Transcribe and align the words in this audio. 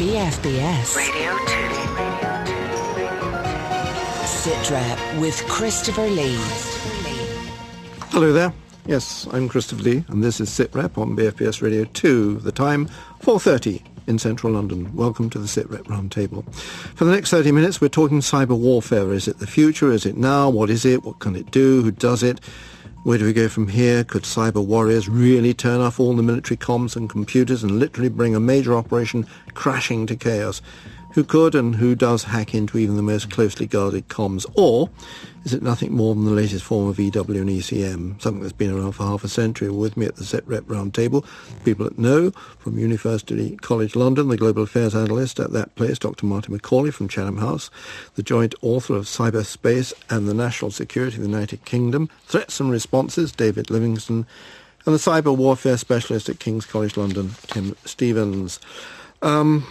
BFBS 0.00 0.96
Radio 0.96 1.36
2. 1.36 1.44
SITREP 4.24 5.20
with 5.20 5.46
Christopher 5.46 6.08
Lee. 6.08 6.38
Hello 8.08 8.32
there. 8.32 8.50
Yes, 8.86 9.28
I'm 9.30 9.46
Christopher 9.46 9.82
Lee, 9.82 10.04
and 10.08 10.24
this 10.24 10.40
is 10.40 10.48
SITREP 10.48 10.96
on 10.96 11.14
BFBS 11.14 11.60
Radio 11.60 11.84
2. 11.84 12.36
The 12.36 12.50
time, 12.50 12.88
4.30 13.20 13.82
in 14.06 14.18
central 14.18 14.54
London. 14.54 14.90
Welcome 14.96 15.28
to 15.28 15.38
the 15.38 15.46
SITREP 15.46 15.82
Roundtable. 15.82 16.50
For 16.54 17.04
the 17.04 17.12
next 17.12 17.28
30 17.28 17.52
minutes, 17.52 17.82
we're 17.82 17.88
talking 17.88 18.20
cyber 18.20 18.58
warfare. 18.58 19.12
Is 19.12 19.28
it 19.28 19.38
the 19.38 19.46
future? 19.46 19.92
Is 19.92 20.06
it 20.06 20.16
now? 20.16 20.48
What 20.48 20.70
is 20.70 20.86
it? 20.86 21.04
What 21.04 21.18
can 21.18 21.36
it 21.36 21.50
do? 21.50 21.82
Who 21.82 21.90
does 21.90 22.22
it? 22.22 22.40
Where 23.02 23.16
do 23.16 23.24
we 23.24 23.32
go 23.32 23.48
from 23.48 23.68
here? 23.68 24.04
Could 24.04 24.24
cyber 24.24 24.62
warriors 24.62 25.08
really 25.08 25.54
turn 25.54 25.80
off 25.80 25.98
all 25.98 26.14
the 26.14 26.22
military 26.22 26.58
comms 26.58 26.96
and 26.96 27.08
computers 27.08 27.62
and 27.62 27.78
literally 27.78 28.10
bring 28.10 28.34
a 28.34 28.40
major 28.40 28.74
operation 28.74 29.26
crashing 29.54 30.04
to 30.06 30.16
chaos? 30.16 30.60
Who 31.12 31.24
could 31.24 31.54
and 31.54 31.76
who 31.76 31.94
does 31.94 32.24
hack 32.24 32.54
into 32.54 32.78
even 32.78 32.96
the 32.96 33.02
most 33.02 33.30
closely 33.30 33.66
guarded 33.66 34.08
comms? 34.08 34.46
Or 34.54 34.90
is 35.44 35.52
it 35.52 35.62
nothing 35.62 35.92
more 35.92 36.14
than 36.14 36.24
the 36.24 36.30
latest 36.30 36.64
form 36.64 36.88
of 36.88 37.00
EW 37.00 37.14
and 37.16 37.50
ECM, 37.50 38.20
something 38.20 38.42
that's 38.42 38.52
been 38.52 38.72
around 38.72 38.92
for 38.92 39.04
half 39.04 39.24
a 39.24 39.28
century? 39.28 39.70
With 39.70 39.96
me 39.96 40.06
at 40.06 40.16
the 40.16 40.24
SITREP 40.24 40.62
Roundtable, 40.62 41.24
people 41.64 41.84
that 41.84 41.98
know 41.98 42.30
from 42.58 42.78
University 42.78 43.56
College 43.56 43.96
London, 43.96 44.28
the 44.28 44.36
Global 44.36 44.62
Affairs 44.62 44.94
Analyst 44.94 45.40
at 45.40 45.52
that 45.52 45.74
place, 45.74 45.98
Dr. 45.98 46.26
Martin 46.26 46.56
McCauley 46.56 46.92
from 46.92 47.08
Chatham 47.08 47.38
House, 47.38 47.70
the 48.14 48.22
joint 48.22 48.54
author 48.62 48.94
of 48.94 49.06
Cyberspace 49.06 49.92
and 50.10 50.28
the 50.28 50.34
National 50.34 50.70
Security 50.70 51.16
of 51.16 51.22
the 51.22 51.28
United 51.28 51.64
Kingdom, 51.64 52.08
Threats 52.26 52.60
and 52.60 52.70
Responses, 52.70 53.32
David 53.32 53.70
Livingstone, 53.70 54.26
and 54.86 54.94
the 54.94 54.98
cyber 54.98 55.36
warfare 55.36 55.76
specialist 55.76 56.28
at 56.28 56.38
King's 56.38 56.64
College 56.64 56.96
London, 56.96 57.32
Tim 57.48 57.76
Stevens. 57.84 58.60
Um, 59.22 59.66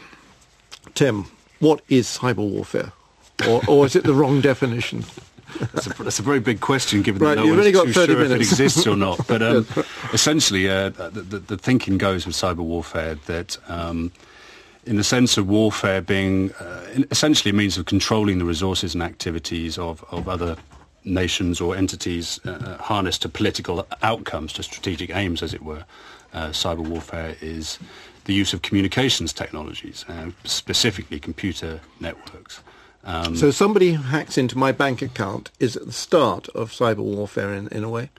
Tim, 0.94 1.26
what 1.60 1.82
is 1.90 2.08
cyber 2.08 2.38
warfare? 2.38 2.92
Or, 3.48 3.62
or 3.68 3.86
is 3.86 3.96
it 3.96 4.04
the 4.04 4.14
wrong 4.14 4.42
definition? 4.42 5.04
That's 5.74 5.88
a, 5.88 6.04
that's 6.04 6.20
a, 6.20 6.22
very 6.22 6.40
big 6.40 6.60
question, 6.60 7.02
given 7.02 7.24
right, 7.24 7.34
that 7.34 7.44
no 7.44 7.56
one's 7.56 7.66
too 7.66 7.92
sure 7.92 8.08
minutes. 8.08 8.32
if 8.32 8.32
it 8.32 8.42
exists 8.42 8.86
or 8.86 8.96
not. 8.96 9.26
But 9.28 9.42
um, 9.42 9.66
yes. 9.76 9.88
essentially, 10.14 10.70
uh, 10.70 10.90
the, 10.90 11.10
the, 11.10 11.40
the, 11.40 11.58
thinking 11.58 11.98
goes 11.98 12.28
with 12.28 12.36
cyber 12.36 12.58
warfare 12.58 13.16
that, 13.26 13.58
um, 13.68 14.12
in 14.86 14.98
the 14.98 15.04
sense 15.04 15.40
of 15.40 15.50
warfare 15.50 16.02
being 16.02 16.52
uh, 16.54 16.86
essentially 17.10 17.50
a 17.50 17.54
means 17.54 17.80
of 17.80 17.88
controlling 17.88 18.38
the 18.38 18.46
resources 18.46 18.94
and 18.94 19.02
activities 19.02 19.80
of, 19.80 20.06
of 20.12 20.30
other 20.30 20.56
nations 21.04 21.60
or 21.60 21.76
entities 21.76 22.40
uh, 22.46 22.52
uh 22.52 22.78
harnessed 22.78 23.24
to 23.24 23.30
political 23.30 23.88
outcomes, 24.04 24.54
to 24.54 24.62
strategic 24.62 25.10
aims, 25.16 25.42
as 25.42 25.56
it 25.56 25.64
were, 25.64 25.84
uh, 26.34 26.50
cyber 26.50 26.88
warfare 26.88 27.36
is 27.42 27.80
the 28.30 28.36
use 28.36 28.54
of 28.54 28.62
communications 28.62 29.34
technologies, 29.34 30.06
uh, 30.08 30.30
specifically 30.44 31.20
computer 31.20 31.80
networks. 32.00 32.62
Um, 33.04 33.36
so 33.36 33.50
somebody 33.50 33.94
who 33.94 34.04
hacks 34.04 34.38
into 34.38 34.56
my 34.56 34.72
bank 34.72 35.02
account 35.02 35.50
is 35.60 35.76
at 35.76 35.88
the 35.88 35.92
start 35.92 36.48
of 36.50 36.72
cyber 36.72 37.00
warfare 37.00 37.52
in, 37.56 37.68
in 37.70 37.84
a 37.84 37.90
way? 37.90 38.12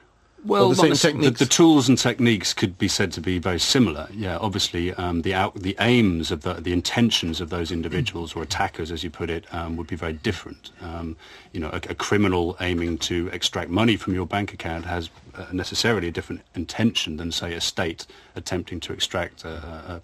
Well, 0.45 0.71
the, 0.71 0.89
the, 1.21 1.31
the, 1.31 1.45
tools 1.45 1.89
and 1.89 1.99
techniques 1.99 2.55
could 2.55 2.79
be 2.79 2.89
said 2.89 3.13
to 3.13 3.21
be 3.21 3.39
very 3.39 3.61
similar. 3.61 4.09
Yeah, 4.13 4.39
obviously, 4.39 4.95
um, 4.95 5.23
the 5.23 5.35
out, 5.35 5.55
the 5.55 5.77
aims 5.81 6.31
of 6.31 6.43
the, 6.43 6.55
the 6.55 6.73
intentions 6.73 7.41
of 7.41 7.51
those 7.51 7.71
individuals 7.71 8.35
or 8.35 8.43
attackers, 8.43 8.91
as 8.91 9.05
you 9.05 9.11
put 9.11 9.29
it, 9.29 9.45
um, 9.53 9.77
would 9.77 9.87
be 9.87 9.97
very 9.97 10.15
different. 10.15 10.71
Um, 10.81 11.17
you 11.53 11.61
know, 11.61 11.69
a, 11.69 11.77
a, 11.91 11.95
criminal 11.95 12.57
aiming 12.61 12.99
to 12.99 13.29
extract 13.33 13.71
money 13.71 13.97
from 13.97 14.15
your 14.15 14.27
bank 14.27 14.55
account 14.55 14.87
has 14.87 15.11
uh, 15.35 15.47
necessarily 15.53 16.09
a 16.09 16.13
different 16.13 16.41
intention 16.55 17.19
than, 17.19 17.33
say, 17.33 17.53
a 17.53 17.61
state 17.61 18.07
attempting 18.35 18.81
to 18.81 18.93
extract 18.93 19.45
uh, 19.45 19.49
uh, 19.49 20.01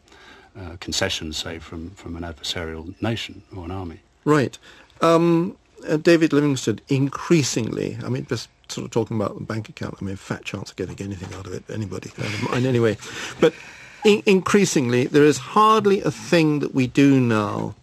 uh 0.58 0.76
concessions, 0.80 1.36
say, 1.38 1.58
from 1.58 1.90
from 1.90 2.14
an 2.16 2.22
adversarial 2.22 2.94
nation 3.00 3.42
or 3.56 3.64
an 3.64 3.70
army. 3.70 4.00
Right. 4.24 4.58
Um, 5.00 5.56
uh, 5.88 5.96
David 5.96 6.32
Livingstone, 6.32 6.80
increasingly, 6.88 7.98
I 8.04 8.08
mean, 8.08 8.26
just 8.26 8.48
sort 8.68 8.84
of 8.84 8.90
talking 8.90 9.16
about 9.16 9.38
the 9.38 9.44
bank 9.44 9.68
account. 9.68 9.96
I 10.00 10.04
mean, 10.04 10.16
fat 10.16 10.44
chance 10.44 10.70
of 10.70 10.76
getting 10.76 11.00
anything 11.00 11.32
out 11.34 11.46
of 11.46 11.52
it, 11.52 11.64
anybody, 11.70 12.10
out 12.18 12.26
of 12.26 12.50
mine 12.50 12.66
anyway. 12.66 12.96
But 13.40 13.54
in- 14.04 14.22
increasingly, 14.26 15.06
there 15.06 15.24
is 15.24 15.38
hardly 15.38 16.02
a 16.02 16.10
thing 16.10 16.60
that 16.60 16.74
we 16.74 16.86
do 16.86 17.20
now 17.20 17.74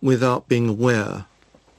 without 0.00 0.48
being 0.48 0.68
aware 0.68 1.26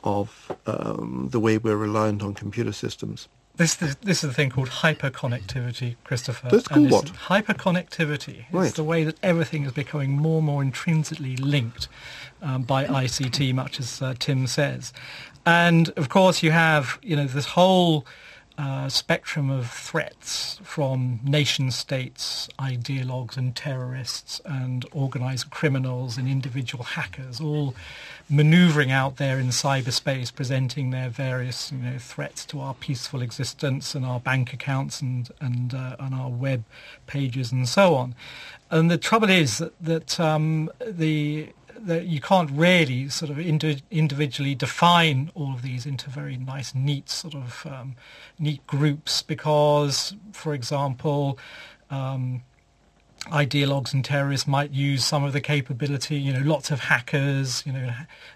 of 0.03 0.51
um, 0.65 1.29
the 1.31 1.39
way 1.39 1.57
we're 1.57 1.75
reliant 1.75 2.21
on 2.21 2.33
computer 2.33 2.71
systems. 2.71 3.27
This, 3.55 3.75
this, 3.75 3.95
this 3.95 4.23
is 4.23 4.29
the 4.29 4.33
thing 4.33 4.51
called 4.51 4.69
hyperconnectivity, 4.69 5.97
Christopher. 6.05 6.47
That's 6.49 6.69
called 6.69 6.91
what? 6.91 7.05
Hyperconnectivity. 7.07 8.45
Right. 8.53 8.67
It's 8.67 8.77
the 8.77 8.85
way 8.85 9.03
that 9.03 9.17
everything 9.21 9.65
is 9.65 9.73
becoming 9.73 10.11
more 10.11 10.37
and 10.37 10.45
more 10.45 10.61
intrinsically 10.61 11.35
linked 11.35 11.89
um, 12.41 12.63
by 12.63 12.85
ICT, 12.85 13.53
much 13.53 13.81
as 13.81 14.01
uh, 14.01 14.13
Tim 14.17 14.47
says. 14.47 14.93
And 15.45 15.89
of 15.97 16.07
course, 16.07 16.41
you 16.41 16.51
have 16.51 16.99
you 17.01 17.17
know 17.17 17.25
this 17.25 17.47
whole 17.47 18.05
spectrum 18.89 19.49
of 19.49 19.69
threats 19.69 20.59
from 20.63 21.19
nation 21.23 21.71
states, 21.71 22.49
ideologues 22.59 23.37
and 23.37 23.55
terrorists 23.55 24.41
and 24.43 24.85
organized 24.91 25.49
criminals 25.49 26.17
and 26.17 26.27
individual 26.27 26.83
hackers 26.83 27.39
all 27.39 27.73
maneuvering 28.29 28.91
out 28.91 29.17
there 29.17 29.39
in 29.39 29.47
cyberspace, 29.47 30.33
presenting 30.33 30.89
their 30.89 31.09
various 31.09 31.71
you 31.71 31.77
know, 31.77 31.97
threats 31.97 32.45
to 32.45 32.59
our 32.59 32.73
peaceful 32.75 33.21
existence 33.21 33.95
and 33.95 34.05
our 34.05 34.19
bank 34.19 34.53
accounts 34.53 35.01
and, 35.01 35.29
and, 35.39 35.73
uh, 35.73 35.95
and 35.99 36.13
our 36.13 36.29
web 36.29 36.63
pages 37.07 37.51
and 37.51 37.67
so 37.67 37.95
on. 37.95 38.13
And 38.69 38.91
the 38.91 38.97
trouble 38.97 39.29
is 39.29 39.57
that, 39.57 39.73
that 39.81 40.19
um, 40.19 40.69
the 40.85 41.49
that 41.85 42.05
you 42.05 42.19
can't 42.19 42.49
really 42.51 43.09
sort 43.09 43.31
of 43.31 43.39
indi- 43.39 43.83
individually 43.91 44.55
define 44.55 45.31
all 45.35 45.53
of 45.53 45.61
these 45.61 45.85
into 45.85 46.09
very 46.09 46.37
nice, 46.37 46.75
neat 46.75 47.09
sort 47.09 47.35
of 47.35 47.65
um, 47.65 47.95
neat 48.37 48.65
groups 48.67 49.21
because, 49.21 50.15
for 50.31 50.53
example, 50.53 51.37
um, 51.89 52.43
ideologues 53.27 53.93
and 53.93 54.03
terrorists 54.03 54.47
might 54.47 54.71
use 54.71 55.05
some 55.05 55.23
of 55.23 55.33
the 55.33 55.41
capability, 55.41 56.15
you 56.15 56.31
know, 56.31 56.39
lots 56.39 56.71
of 56.71 56.79
hackers, 56.79 57.63
you 57.65 57.73
know, 57.73 57.91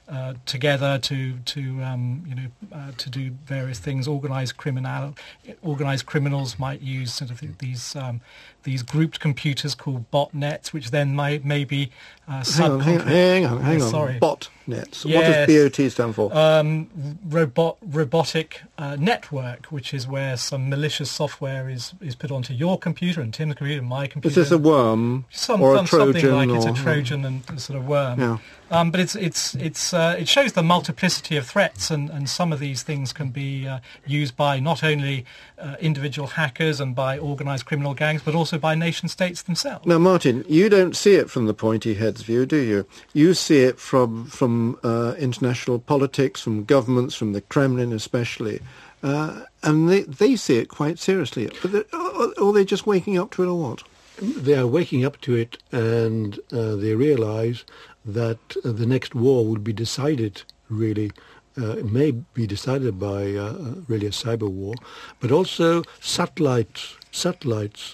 uh, 0.08 0.34
together 0.46 1.00
to 1.00 1.38
to 1.40 1.82
um, 1.82 2.24
you 2.28 2.36
know 2.36 2.48
uh, 2.74 2.92
to 2.98 3.10
do 3.10 3.32
various 3.46 3.80
things. 3.80 4.08
Organized 4.08 4.58
criminal, 4.58 5.16
organized 5.62 6.06
criminals 6.06 6.60
might 6.60 6.82
use 6.82 7.14
sort 7.14 7.32
of 7.32 7.42
these 7.60 7.96
um, 7.96 8.22
these 8.64 8.84
grouped 8.84 9.20
computers 9.20 9.76
called 9.76 10.10
botnets, 10.12 10.74
which 10.74 10.92
then 10.92 11.16
may 11.16 11.40
maybe 11.44 11.92
uh, 12.28 12.44
hang 12.44 12.72
on, 12.72 12.80
hang 12.80 13.02
on, 13.02 13.08
hang 13.08 13.46
on, 13.46 13.62
hang 13.62 13.82
on. 13.82 13.90
Sorry. 13.90 14.20
Botnets. 14.20 15.06
What 15.06 15.26
does 15.26 15.78
BOT 15.78 15.92
stand 15.92 16.16
for? 16.16 16.34
Um, 16.34 17.20
robot 17.26 17.78
robotic 17.82 18.62
uh, 18.78 18.96
network, 18.98 19.66
which 19.66 19.94
is 19.94 20.08
where 20.08 20.38
some 20.38 20.70
malicious 20.70 21.12
software 21.12 21.70
is, 21.70 21.94
is 22.02 22.16
put 22.16 22.32
onto 22.32 22.54
your 22.54 22.80
computer 22.80 23.20
and 23.20 23.34
Tim's 23.34 23.56
computer 23.56 23.80
and 23.80 23.90
my 23.90 24.08
computer. 24.08 24.40
Is 24.40 24.50
this 24.50 24.52
a 24.52 24.58
worm 24.58 25.26
some, 25.32 25.62
or 25.62 25.76
a 25.76 25.84
Trojan? 25.84 26.14
Something 26.14 26.32
like 26.32 26.50
or, 26.50 26.56
it's 26.56 26.80
a 26.80 26.82
Trojan 26.82 27.26
and 27.26 27.60
sort 27.60 27.78
of 27.78 27.88
worm. 27.88 28.20
Yeah. 28.20 28.38
Um, 28.72 28.90
but 28.90 29.02
it's 29.02 29.16
it's 29.16 29.54
it's 29.56 29.94
uh, 29.94 30.16
it 30.18 30.28
shows 30.28 30.54
the 30.54 30.64
multiplicity 30.64 31.38
of 31.38 31.46
threats, 31.46 31.92
and, 31.92 32.10
and 32.10 32.28
some 32.28 32.52
of 32.52 32.60
these 32.60 32.82
things 32.82 33.14
can 33.14 33.30
be 33.30 33.68
uh, 33.68 33.80
used 34.08 34.36
by 34.36 34.60
not 34.60 34.84
only 34.84 35.26
uh, 35.60 35.76
individual 35.80 36.30
hackers 36.30 36.80
and 36.80 36.96
by 36.96 37.20
organised 37.20 37.66
criminal 37.66 37.94
gangs, 37.94 38.24
but 38.24 38.34
also 38.34 38.53
by 38.58 38.76
nation 38.76 39.08
states 39.08 39.42
themselves. 39.42 39.86
Now, 39.86 40.00
Martin, 40.00 40.46
you 40.48 40.70
don't 40.70 40.96
see 40.96 41.16
it 41.16 41.30
from 41.30 41.46
the 41.46 41.54
pointy 41.54 41.96
head's 41.96 42.22
view, 42.22 42.46
do 42.46 42.58
you? 42.58 42.86
You 43.14 43.34
see 43.34 43.64
it 43.64 43.80
from 43.80 44.26
from 44.26 44.78
uh, 44.84 45.16
international 45.18 45.80
politics, 45.80 46.42
from 46.42 46.66
governments, 46.66 47.16
from 47.16 47.34
the 47.34 47.42
Kremlin 47.42 47.94
especially. 47.94 48.60
Uh, 49.02 49.42
and 49.64 49.90
they, 49.90 50.04
they 50.04 50.36
see 50.36 50.58
it 50.58 50.70
quite 50.70 50.98
seriously. 50.98 51.52
But 51.62 51.88
are, 51.94 52.30
are 52.42 52.54
they 52.54 52.64
just 52.64 52.88
waking 52.88 53.18
up 53.18 53.32
to 53.32 53.44
it 53.44 53.48
or 53.48 53.60
what? 53.60 53.84
They 54.22 54.56
are 54.56 54.68
waking 54.68 55.04
up 55.04 55.20
to 55.22 55.36
it 55.36 55.58
and 55.72 56.40
uh, 56.54 56.76
they 56.76 56.96
realise 56.96 57.66
that 58.06 58.40
uh, 58.64 58.72
the 58.72 58.86
next 58.86 59.14
war 59.14 59.46
will 59.46 59.60
be 59.60 59.74
decided 59.74 60.44
really 60.70 61.12
uh, 61.58 61.78
it 61.78 61.92
may 61.92 62.12
be 62.12 62.48
decided 62.48 63.00
by 63.00 63.36
uh, 63.36 63.54
uh, 63.54 63.74
really 63.88 64.08
a 64.08 64.12
cyber 64.12 64.50
war, 64.50 64.74
but 65.20 65.32
also 65.32 65.84
satellites. 66.00 66.98
Satellites. 67.12 67.94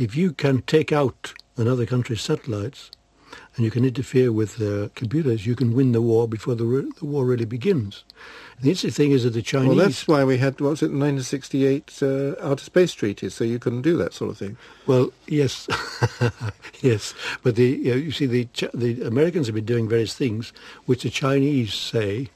If 0.00 0.16
you 0.16 0.32
can 0.32 0.62
take 0.62 0.92
out 0.92 1.34
another 1.58 1.84
country's 1.84 2.22
satellites, 2.22 2.90
and 3.54 3.66
you 3.66 3.70
can 3.70 3.84
interfere 3.84 4.32
with 4.32 4.58
uh, 4.58 4.88
computers, 4.94 5.44
you 5.44 5.54
can 5.54 5.74
win 5.74 5.92
the 5.92 6.00
war 6.00 6.26
before 6.26 6.54
the, 6.54 6.64
re- 6.64 6.90
the 6.98 7.04
war 7.04 7.26
really 7.26 7.44
begins. 7.44 8.02
The 8.62 8.70
interesting 8.70 8.92
thing 8.92 9.10
is 9.12 9.24
that 9.24 9.34
the 9.34 9.42
Chinese... 9.42 9.68
Well, 9.68 9.76
that's 9.76 10.08
why 10.08 10.24
we 10.24 10.38
had, 10.38 10.58
what 10.58 10.70
was 10.70 10.82
it, 10.82 10.88
the 10.88 10.96
1968 10.96 11.98
uh, 12.00 12.34
Outer 12.40 12.64
Space 12.64 12.94
Treaty, 12.94 13.28
so 13.28 13.44
you 13.44 13.58
couldn't 13.58 13.82
do 13.82 13.98
that 13.98 14.14
sort 14.14 14.30
of 14.30 14.38
thing. 14.38 14.56
Well, 14.86 15.12
yes, 15.26 15.68
yes. 16.80 17.12
But 17.42 17.56
the, 17.56 17.66
you, 17.66 17.90
know, 17.90 17.96
you 17.96 18.10
see, 18.10 18.24
the, 18.24 18.48
the 18.72 19.02
Americans 19.02 19.48
have 19.48 19.54
been 19.54 19.66
doing 19.66 19.86
various 19.86 20.14
things 20.14 20.54
which 20.86 21.02
the 21.02 21.10
Chinese 21.10 21.74
say 21.74 22.30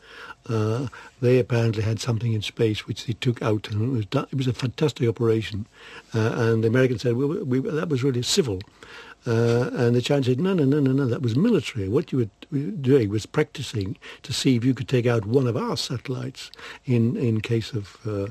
uh, 0.48 0.88
they 1.20 1.38
apparently 1.38 1.82
had 1.82 2.00
something 2.00 2.32
in 2.32 2.42
space 2.42 2.86
which 2.86 3.06
they 3.06 3.14
took 3.14 3.42
out, 3.42 3.70
and 3.70 3.82
it 3.82 3.96
was, 3.96 4.06
done, 4.06 4.26
it 4.30 4.36
was 4.36 4.46
a 4.46 4.52
fantastic 4.52 5.08
operation. 5.08 5.66
Uh, 6.14 6.32
and 6.34 6.64
the 6.64 6.68
Americans 6.68 7.02
said, 7.02 7.16
well, 7.16 7.44
we, 7.44 7.60
that 7.60 7.88
was 7.88 8.02
really 8.02 8.22
civil. 8.22 8.60
Uh, 9.26 9.70
and 9.72 9.96
the 9.96 10.02
Chinese 10.02 10.26
said, 10.26 10.40
no, 10.40 10.52
no, 10.52 10.64
no, 10.64 10.80
no, 10.80 10.92
no, 10.92 11.06
that 11.06 11.22
was 11.22 11.34
military. 11.34 11.88
What 11.88 12.12
you 12.12 12.18
were 12.52 12.58
doing 12.58 13.08
was 13.08 13.24
practicing 13.24 13.96
to 14.22 14.34
see 14.34 14.56
if 14.56 14.64
you 14.64 14.74
could 14.74 14.88
take 14.88 15.06
out 15.06 15.24
one 15.24 15.46
of 15.46 15.56
our 15.56 15.78
satellites 15.78 16.50
in, 16.84 17.16
in 17.16 17.40
case 17.40 17.72
of 17.72 17.96
uh, 18.06 18.26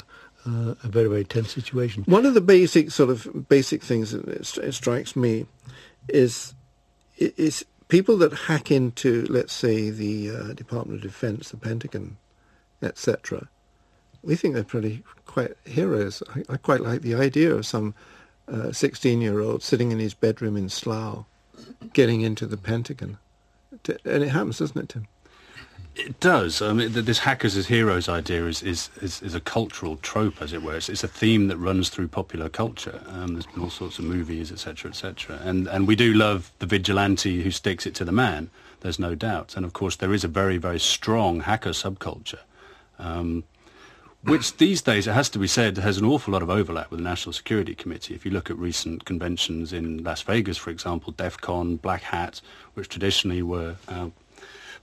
uh, 0.46 0.76
a 0.84 0.88
very, 0.88 1.08
very 1.08 1.24
tense 1.24 1.52
situation. 1.52 2.04
One 2.04 2.28
of 2.28 2.36
the 2.36 2.42
basic 2.42 2.92
sort 2.92 3.10
of 3.10 3.48
basic 3.50 3.82
things 3.82 4.12
that 4.12 4.74
strikes 4.74 5.16
me 5.16 5.48
is, 6.10 6.54
is 7.18 7.66
people 7.94 8.18
that 8.18 8.34
hack 8.34 8.72
into, 8.72 9.24
let's 9.30 9.54
say, 9.54 9.92
the 9.92 10.32
uh, 10.32 10.54
Department 10.54 10.98
of 10.98 11.04
Defense, 11.04 11.52
the 11.52 11.58
Pentagon, 11.58 12.18
etc., 12.82 13.48
we 14.24 14.36
think 14.36 14.56
they're 14.56 14.64
pretty 14.64 15.04
quite 15.28 15.52
heroes. 15.64 16.24
I, 16.36 16.54
I 16.54 16.58
quite 16.58 16.82
like 16.82 17.04
the 17.04 17.14
idea 17.14 17.54
of 17.54 17.68
some 17.68 17.94
16-year-old 18.50 19.58
uh, 19.58 19.64
sitting 19.64 19.92
in 19.92 20.00
his 20.00 20.16
bedroom 20.16 20.58
in 20.58 20.70
Slough, 20.70 21.26
getting 21.94 22.22
into 22.22 22.48
the 22.48 22.58
Pentagon. 22.58 23.20
And 23.88 24.24
it 24.24 24.30
happens, 24.30 24.58
doesn't 24.58 24.82
it, 24.82 24.90
Tim? 24.90 25.08
It 25.96 26.20
does. 26.20 26.62
I 26.62 26.74
mean, 26.74 26.92
this 26.92 27.20
hackers 27.20 27.56
as 27.56 27.68
heroes 27.68 28.10
idea 28.10 28.48
is, 28.48 28.64
is, 28.64 28.90
is, 29.00 29.22
is 29.22 29.36
a 29.36 29.40
cultural 29.40 29.98
trope, 29.98 30.42
as 30.42 30.52
it 30.52 30.64
were. 30.64 30.76
It's, 30.76 30.90
it's, 30.90 31.04
a 31.04 31.08
theme 31.08 31.50
that 31.50 31.58
runs 31.58 31.90
through 31.90 32.08
popular 32.08 32.50
culture. 32.50 33.02
Um, 33.10 33.34
there's 33.34 33.46
been 33.46 33.62
all 33.62 33.70
sorts 33.70 34.00
of 34.00 34.06
movies, 34.06 34.52
etc., 34.52 34.90
etc. 34.90 35.40
And, 35.44 35.68
and 35.68 35.88
we 35.88 35.96
do 35.96 36.14
love 36.14 36.52
the 36.58 36.66
vigilante 36.66 37.44
who 37.44 37.52
sticks 37.52 37.86
it 37.86 37.94
to 37.96 38.06
the 38.06 38.12
man, 38.12 38.50
there's 38.80 38.98
no 38.98 39.14
doubt. 39.14 39.56
And, 39.56 39.66
of 39.66 39.74
course, 39.74 39.96
there 39.96 40.14
is 40.14 40.24
a 40.24 40.28
very, 40.28 40.58
very 40.58 40.80
strong 40.80 41.42
hacker 41.42 41.72
subculture. 41.72 42.42
Um, 42.98 43.44
which 44.24 44.56
these 44.58 44.82
days, 44.82 45.06
it 45.06 45.14
has 45.14 45.30
to 45.32 45.40
be 45.40 45.48
said, 45.48 45.78
has 45.78 45.98
an 45.98 46.06
awful 46.06 46.32
lot 46.32 46.42
of 46.42 46.50
overlap 46.50 46.90
with 46.90 47.00
the 47.00 47.04
National 47.04 47.34
Security 47.34 47.76
Committee. 47.76 48.16
If 48.16 48.26
you 48.26 48.32
look 48.32 48.50
at 48.50 48.58
recent 48.58 49.04
conventions 49.04 49.74
in 49.74 50.04
Las 50.04 50.22
Vegas, 50.22 50.58
for 50.58 50.70
example, 50.70 51.12
DEF 51.12 51.38
CON, 51.42 51.76
Black 51.76 52.04
Hat, 52.04 52.40
which 52.74 52.88
traditionally 52.88 53.44
were 53.44 53.76
uh, 53.90 54.10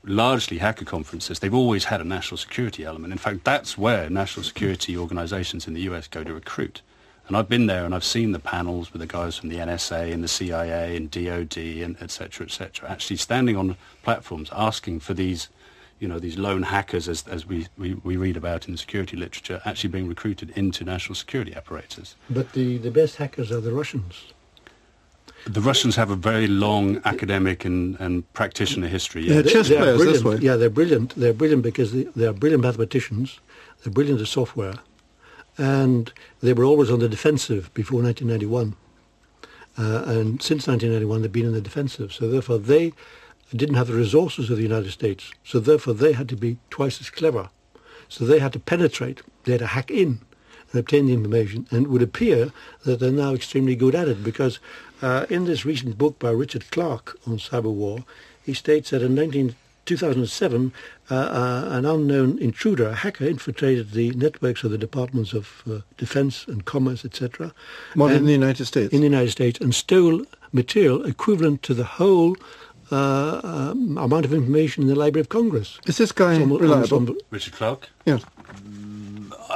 largely 0.04 0.58
hacker 0.58 0.84
conferences, 0.84 1.38
they've 1.38 1.54
always 1.54 1.84
had 1.84 2.00
a 2.00 2.04
national 2.04 2.38
security 2.38 2.84
element. 2.84 3.12
In 3.12 3.18
fact, 3.18 3.44
that's 3.44 3.76
where 3.76 4.08
national 4.08 4.44
security 4.44 4.96
organizations 4.96 5.66
in 5.66 5.74
the 5.74 5.82
US 5.82 6.08
go 6.08 6.24
to 6.24 6.32
recruit. 6.32 6.82
And 7.28 7.36
I've 7.36 7.48
been 7.48 7.66
there 7.66 7.84
and 7.84 7.94
I've 7.94 8.04
seen 8.04 8.32
the 8.32 8.40
panels 8.40 8.92
with 8.92 9.00
the 9.00 9.06
guys 9.06 9.36
from 9.36 9.50
the 9.50 9.56
NSA 9.56 10.12
and 10.12 10.24
the 10.24 10.28
CIA 10.28 10.96
and 10.96 11.10
DOD 11.10 11.56
and 11.56 11.96
et 12.00 12.10
cetera, 12.10 12.46
et 12.46 12.50
cetera, 12.50 12.90
actually 12.90 13.16
standing 13.16 13.56
on 13.56 13.76
platforms 14.02 14.50
asking 14.52 15.00
for 15.00 15.14
these 15.14 15.48
you 16.00 16.08
know, 16.08 16.18
these 16.18 16.38
lone 16.38 16.62
hackers, 16.62 17.08
as, 17.08 17.28
as 17.28 17.46
we, 17.46 17.68
we, 17.76 17.92
we 17.92 18.16
read 18.16 18.36
about 18.36 18.66
in 18.66 18.72
the 18.72 18.78
security 18.78 19.18
literature, 19.18 19.60
actually 19.66 19.90
being 19.90 20.08
recruited 20.08 20.50
into 20.56 20.82
national 20.82 21.14
security 21.14 21.54
apparatus. 21.54 22.16
But 22.30 22.54
the, 22.54 22.78
the 22.78 22.90
best 22.90 23.16
hackers 23.16 23.52
are 23.52 23.60
the 23.60 23.72
Russians. 23.72 24.32
The 25.46 25.60
Russians 25.60 25.96
have 25.96 26.10
a 26.10 26.16
very 26.16 26.46
long 26.46 27.00
academic 27.04 27.64
and, 27.64 27.98
and 27.98 28.30
practitioner 28.34 28.88
history. 28.88 29.22
Yeah, 29.26 29.42
they're, 29.42 29.62
they're 29.62 29.96
brilliant. 29.96 30.42
Yeah, 30.42 30.56
they're 30.56 30.70
brilliant. 30.70 31.14
They're 31.16 31.32
brilliant 31.32 31.62
because 31.62 31.92
they, 31.92 32.04
they 32.16 32.26
are 32.26 32.32
brilliant 32.32 32.62
mathematicians. 32.62 33.40
They're 33.82 33.92
brilliant 33.92 34.20
at 34.20 34.28
software. 34.28 34.74
And 35.56 36.12
they 36.40 36.52
were 36.52 36.64
always 36.64 36.90
on 36.90 37.00
the 37.00 37.08
defensive 37.08 37.72
before 37.74 38.02
1991. 38.02 38.76
Uh, 39.78 40.02
and 40.06 40.42
since 40.42 40.66
1991, 40.66 41.22
they've 41.22 41.32
been 41.32 41.46
in 41.46 41.52
the 41.52 41.60
defensive. 41.60 42.12
So 42.12 42.28
therefore, 42.28 42.58
they 42.58 42.92
didn't 43.54 43.76
have 43.76 43.88
the 43.88 43.94
resources 43.94 44.50
of 44.50 44.56
the 44.56 44.62
United 44.62 44.90
States. 44.90 45.32
So 45.42 45.58
therefore 45.58 45.94
they 45.94 46.12
had 46.12 46.28
to 46.28 46.36
be 46.36 46.58
twice 46.70 47.00
as 47.00 47.10
clever. 47.10 47.50
So 48.08 48.24
they 48.24 48.38
had 48.40 48.52
to 48.52 48.60
penetrate. 48.60 49.22
They 49.44 49.52
had 49.52 49.60
to 49.60 49.66
hack 49.68 49.90
in 49.90 50.20
and 50.72 50.80
obtain 50.80 51.06
the 51.06 51.14
information. 51.14 51.66
And 51.70 51.86
it 51.86 51.88
would 51.88 52.02
appear 52.02 52.52
that 52.84 53.00
they're 53.00 53.10
now 53.10 53.34
extremely 53.34 53.76
good 53.76 53.94
at 53.94 54.08
it 54.08 54.22
because 54.22 54.58
uh, 55.02 55.26
in 55.28 55.44
this 55.44 55.64
recent 55.64 55.98
book 55.98 56.18
by 56.18 56.30
Richard 56.30 56.70
Clarke 56.70 57.18
on 57.26 57.38
cyber 57.38 57.72
war, 57.72 58.04
he 58.44 58.54
states 58.54 58.90
that 58.90 59.02
in 59.02 59.14
19, 59.14 59.54
2007, 59.86 60.72
uh, 61.10 61.14
uh, 61.14 61.68
an 61.70 61.84
unknown 61.84 62.38
intruder, 62.38 62.88
a 62.88 62.94
hacker, 62.94 63.24
infiltrated 63.24 63.92
the 63.92 64.10
networks 64.12 64.62
of 64.62 64.70
the 64.70 64.78
departments 64.78 65.32
of 65.32 65.62
uh, 65.70 65.80
defense 65.96 66.46
and 66.46 66.64
commerce, 66.64 67.04
etc. 67.04 67.52
What, 67.94 68.12
in 68.12 68.26
the 68.26 68.32
United 68.32 68.66
States? 68.66 68.92
In 68.92 69.00
the 69.00 69.06
United 69.06 69.30
States, 69.30 69.60
and 69.60 69.74
stole 69.74 70.24
material 70.52 71.04
equivalent 71.06 71.62
to 71.62 71.74
the 71.74 71.84
whole 71.84 72.36
uh, 72.92 73.40
um, 73.42 73.98
amount 73.98 74.24
of 74.24 74.32
information 74.32 74.82
in 74.82 74.88
the 74.88 74.94
Library 74.94 75.20
of 75.20 75.28
Congress. 75.28 75.78
Is 75.86 75.96
this 75.96 76.12
guy 76.12 76.40
almost, 76.40 76.60
reliable? 76.60 76.98
Almost 76.98 77.20
Richard 77.30 77.54
Clarke? 77.54 77.88
Yeah. 78.04 78.18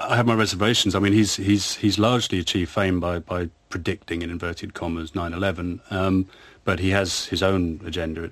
I 0.09 0.17
have 0.17 0.27
my 0.27 0.35
reservations. 0.35 0.95
I 0.95 0.99
mean, 0.99 1.12
he's 1.12 1.37
he's 1.37 1.77
he's 1.77 1.99
largely 1.99 2.39
achieved 2.39 2.71
fame 2.71 3.01
by, 3.01 3.19
by 3.19 3.49
predicting 3.69 4.23
in 4.23 4.31
inverted 4.31 4.75
commas 4.75 5.12
9/11, 5.12 5.81
um, 5.93 6.27
but 6.65 6.79
he 6.79 6.91
has 6.91 7.27
his 7.27 7.43
own 7.43 7.81
agenda. 7.85 8.31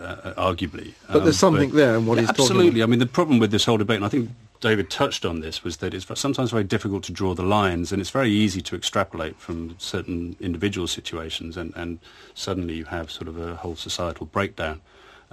Uh, 0.00 0.32
arguably, 0.38 0.94
but 1.12 1.24
there's 1.24 1.42
um, 1.42 1.52
something 1.52 1.68
but, 1.68 1.76
there 1.76 1.96
in 1.96 2.06
what 2.06 2.14
yeah, 2.14 2.22
he's 2.22 2.30
absolutely. 2.30 2.82
I 2.82 2.86
mean, 2.86 3.00
the 3.00 3.06
problem 3.06 3.38
with 3.38 3.50
this 3.50 3.66
whole 3.66 3.76
debate, 3.76 3.96
and 3.96 4.04
I 4.06 4.08
think 4.08 4.30
David 4.64 4.88
touched 4.88 5.26
on 5.26 5.40
this 5.40 5.62
was 5.62 5.76
that 5.78 5.92
it's 5.92 6.06
sometimes 6.18 6.50
very 6.50 6.64
difficult 6.64 7.04
to 7.04 7.12
draw 7.12 7.34
the 7.34 7.42
lines, 7.42 7.92
and 7.92 8.00
it's 8.00 8.08
very 8.08 8.30
easy 8.30 8.62
to 8.62 8.74
extrapolate 8.74 9.36
from 9.36 9.74
certain 9.78 10.36
individual 10.40 10.86
situations, 10.86 11.58
and, 11.58 11.74
and 11.76 11.98
suddenly 12.32 12.72
you 12.72 12.86
have 12.86 13.10
sort 13.10 13.28
of 13.28 13.38
a 13.38 13.56
whole 13.56 13.76
societal 13.76 14.24
breakdown. 14.24 14.80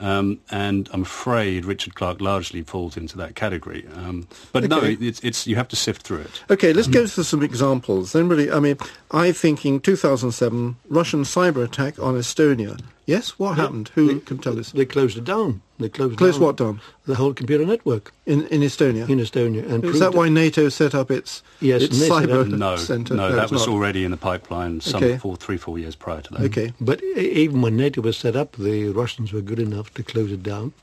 Um, 0.01 0.39
and 0.50 0.89
I'm 0.92 1.03
afraid 1.03 1.63
Richard 1.63 1.95
Clarke 1.95 2.21
largely 2.21 2.63
falls 2.63 2.98
into 2.98 3.18
that 3.18 3.36
category. 3.36 3.86
Um, 3.94 4.27
but 4.51 4.63
okay. 4.65 4.68
no, 4.68 4.81
it's, 4.83 5.19
it's, 5.21 5.45
you 5.45 5.56
have 5.56 5.68
to 5.69 5.75
sift 5.75 6.01
through 6.01 6.21
it. 6.21 6.44
Okay, 6.50 6.74
let's 6.74 6.88
go 6.88 7.06
through 7.06 7.24
some 7.24 7.44
examples. 7.44 8.12
Then 8.12 8.27
really, 8.27 8.51
I 8.51 8.59
mean, 8.59 8.77
I'm 9.12 9.33
thinking 9.33 9.80
2007 9.80 10.75
Russian 10.89 11.21
cyber 11.21 11.63
attack 11.63 12.00
on 12.00 12.15
Estonia. 12.15 12.81
Yes, 13.12 13.38
what 13.38 13.58
happened? 13.58 13.92
Who 13.96 14.08
they, 14.08 14.19
can 14.19 14.38
tell 14.38 14.58
us? 14.58 14.72
They 14.72 14.86
closed 14.86 15.18
it 15.18 15.25
down. 15.25 15.62
They 15.80 15.90
closed, 15.90 16.18
closed 16.18 16.40
down 16.40 16.46
what 16.46 16.58
down? 16.58 16.81
The 17.06 17.16
whole 17.16 17.34
computer 17.34 17.66
network 17.66 18.13
in 18.25 18.48
in 18.48 18.62
Estonia. 18.62 19.10
In 19.10 19.19
Estonia, 19.19 19.69
and 19.69 19.84
is 19.84 20.00
that 20.00 20.13
why 20.13 20.30
NATO 20.30 20.69
set 20.69 20.96
up 20.96 21.12
its 21.12 21.44
yes, 21.60 21.81
its 21.81 21.98
cyber 22.00 22.48
no, 22.66 22.75
center? 22.92 23.13
No, 23.16 23.30
no 23.30 23.36
that 23.36 23.52
was 23.52 23.68
not. 23.68 23.74
already 23.74 24.06
in 24.06 24.12
the 24.12 24.18
pipeline 24.30 24.81
some 24.81 25.04
okay. 25.04 25.18
four, 25.18 25.36
three, 25.36 25.58
four 25.58 25.78
years 25.78 25.96
prior 25.96 26.22
to 26.22 26.34
that. 26.34 26.42
Okay, 26.44 26.74
but 26.80 27.04
even 27.04 27.62
when 27.62 27.75
NATO 27.75 28.02
was 28.02 28.18
set 28.18 28.36
up, 28.36 28.54
the 28.54 28.90
Russians 28.90 29.34
were 29.34 29.42
good 29.42 29.60
enough 29.60 29.94
to 29.96 30.04
close 30.04 30.31
it 30.31 30.44
down. 30.44 30.74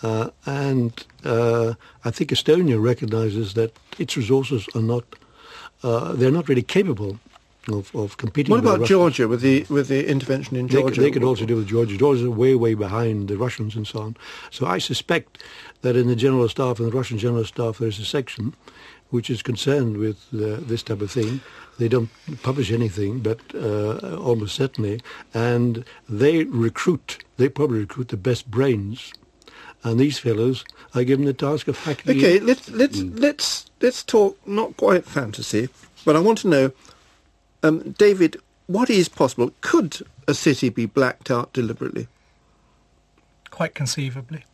Uh, 0.00 0.30
and 0.46 1.04
uh, 1.24 1.74
I 2.04 2.10
think 2.10 2.30
Estonia 2.30 2.80
recognizes 2.80 3.54
that 3.54 3.76
its 3.98 4.16
resources 4.16 4.68
are 4.76 4.82
not, 4.82 5.04
uh, 5.82 6.12
they're 6.12 6.30
not 6.30 6.48
really 6.48 6.62
capable 6.62 7.18
of, 7.70 7.94
of 7.94 8.16
competing. 8.16 8.50
What 8.50 8.60
about 8.60 8.86
Georgia 8.86 9.28
with 9.28 9.40
the 9.40 9.64
with 9.68 9.88
the 9.88 10.08
intervention 10.08 10.56
in 10.56 10.68
Georgia? 10.68 11.00
They, 11.00 11.06
they 11.06 11.10
could 11.10 11.24
also 11.24 11.44
do 11.44 11.56
with 11.56 11.68
Georgia. 11.68 11.96
Georgia 11.96 12.22
is 12.22 12.28
way 12.28 12.54
way 12.54 12.74
behind 12.74 13.28
the 13.28 13.36
Russians 13.36 13.76
and 13.76 13.86
so 13.86 14.00
on. 14.00 14.16
So 14.50 14.66
I 14.66 14.78
suspect 14.78 15.42
that 15.82 15.96
in 15.96 16.08
the 16.08 16.16
general 16.16 16.48
staff 16.48 16.78
and 16.78 16.90
the 16.90 16.96
Russian 16.96 17.18
general 17.18 17.44
staff 17.44 17.78
there 17.78 17.88
is 17.88 17.98
a 17.98 18.04
section 18.04 18.54
which 19.10 19.30
is 19.30 19.42
concerned 19.42 19.96
with 19.96 20.18
uh, 20.34 20.56
this 20.60 20.82
type 20.82 21.00
of 21.00 21.10
thing. 21.10 21.40
They 21.78 21.88
don't 21.88 22.10
publish 22.42 22.70
anything, 22.70 23.20
but 23.20 23.40
uh, 23.54 24.16
almost 24.16 24.56
certainly, 24.56 25.00
and 25.32 25.84
they 26.08 26.44
recruit. 26.44 27.24
They 27.36 27.48
probably 27.48 27.80
recruit 27.80 28.08
the 28.08 28.16
best 28.16 28.50
brains 28.50 29.12
and 29.84 29.98
these 29.98 30.18
fellows 30.18 30.64
are 30.94 31.04
given 31.04 31.24
the 31.24 31.32
task 31.32 31.68
of 31.68 31.78
hacking. 31.78 32.16
Okay, 32.16 32.40
let's 32.40 32.68
let's 32.70 32.98
mm. 32.98 33.18
let's 33.18 33.66
let's 33.80 34.02
talk 34.02 34.38
not 34.46 34.76
quite 34.76 35.04
fantasy, 35.04 35.68
but 36.04 36.16
I 36.16 36.20
want 36.20 36.38
to 36.38 36.48
know 36.48 36.72
um, 37.62 37.92
David, 37.92 38.36
what 38.66 38.90
is 38.90 39.08
possible? 39.08 39.52
Could 39.60 40.02
a 40.26 40.34
city 40.34 40.68
be 40.68 40.86
blacked 40.86 41.30
out 41.30 41.52
deliberately? 41.52 42.08
Quite 43.50 43.74
conceivably. 43.74 44.44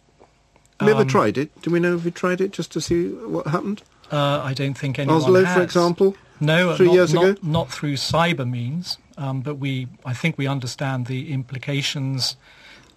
Have 0.81 0.81
um, 0.81 0.87
we 0.87 0.93
ever 0.93 1.05
tried 1.05 1.37
it? 1.37 1.63
Do 1.63 1.71
we 1.71 1.81
know 1.81 1.97
if 1.97 2.05
we 2.05 2.11
tried 2.11 2.41
it 2.41 2.53
just 2.53 2.73
to 2.73 2.81
see 2.81 3.09
what 3.09 3.47
happened? 3.49 3.83
Uh, 4.11 4.41
I 4.43 4.55
don't 4.55 4.75
think 4.75 4.99
anyone 4.99 5.17
has. 5.17 5.25
Oslo, 5.25 5.45
has. 5.45 5.57
for 5.57 5.63
example? 5.63 6.17
No, 6.41 6.77
three 6.77 6.87
not, 6.87 6.95
years 6.95 7.15
not, 7.15 7.25
ago? 7.25 7.41
Not 7.43 7.71
through 7.71 7.95
cyber 7.95 8.49
means, 8.49 8.99
um, 9.17 9.41
but 9.41 9.57
we, 9.57 9.89
I 10.05 10.15
think 10.15 10.37
we 10.37 10.47
understand 10.47 11.07
the 11.07 11.33
implications 11.33 12.37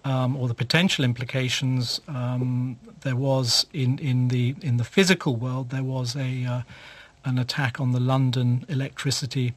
um, 0.04 0.36
or 0.36 0.48
the 0.48 0.54
potential 0.54 1.04
implications. 1.04 2.00
Um, 2.08 2.78
there 3.02 3.16
was 3.16 3.66
in, 3.72 3.98
in, 3.98 4.28
the, 4.28 4.54
in 4.62 4.76
the 4.76 4.84
physical 4.84 5.36
world, 5.36 5.70
there 5.70 5.84
was 5.84 6.16
a, 6.16 6.44
uh, 6.44 6.62
an 7.24 7.38
attack 7.38 7.80
on 7.80 7.92
the 7.92 8.00
London 8.00 8.64
electricity 8.68 9.54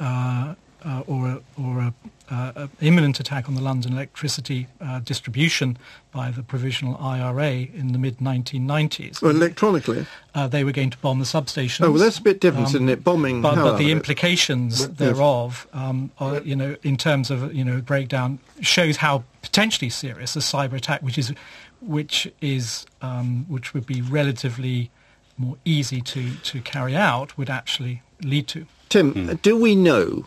uh, 0.00 0.54
uh, 0.84 1.02
or 1.06 1.26
a, 1.26 1.40
or 1.60 1.80
a, 1.80 1.94
uh, 2.30 2.66
imminent 2.80 3.18
attack 3.18 3.48
on 3.48 3.54
the 3.54 3.60
London 3.60 3.94
electricity 3.94 4.66
uh, 4.80 5.00
distribution 5.00 5.78
by 6.12 6.30
the 6.30 6.42
provisional 6.42 6.96
IRA 6.98 7.50
in 7.50 7.92
the 7.92 7.98
mid 7.98 8.18
1990s. 8.18 9.22
Well, 9.22 9.30
electronically, 9.34 10.06
uh, 10.34 10.46
they 10.46 10.62
were 10.62 10.72
going 10.72 10.90
to 10.90 10.98
bomb 10.98 11.20
the 11.20 11.24
substations. 11.24 11.84
Oh, 11.84 11.90
well, 11.90 12.02
that's 12.02 12.18
a 12.18 12.22
bit 12.22 12.40
different, 12.40 12.68
um, 12.68 12.74
isn't 12.74 12.88
it? 12.90 13.02
Bombing, 13.02 13.40
but, 13.40 13.54
but 13.54 13.78
the 13.78 13.90
implications 13.90 14.82
it? 14.84 14.98
thereof, 14.98 15.66
um, 15.72 16.10
are, 16.18 16.40
you 16.42 16.54
know, 16.54 16.76
in 16.82 16.96
terms 16.96 17.30
of 17.30 17.54
you 17.54 17.64
know 17.64 17.80
breakdown, 17.80 18.38
shows 18.60 18.98
how 18.98 19.24
potentially 19.40 19.88
serious 19.88 20.36
a 20.36 20.40
cyber 20.40 20.74
attack, 20.74 21.02
which 21.02 21.16
is 21.16 21.32
which 21.80 22.30
is 22.40 22.84
um, 23.00 23.46
which 23.48 23.72
would 23.72 23.86
be 23.86 24.02
relatively 24.02 24.90
more 25.38 25.56
easy 25.64 26.00
to, 26.00 26.34
to 26.42 26.60
carry 26.60 26.96
out, 26.96 27.38
would 27.38 27.48
actually 27.48 28.02
lead 28.22 28.48
to. 28.48 28.66
Tim, 28.88 29.14
mm. 29.14 29.42
do 29.42 29.56
we 29.56 29.74
know 29.74 30.26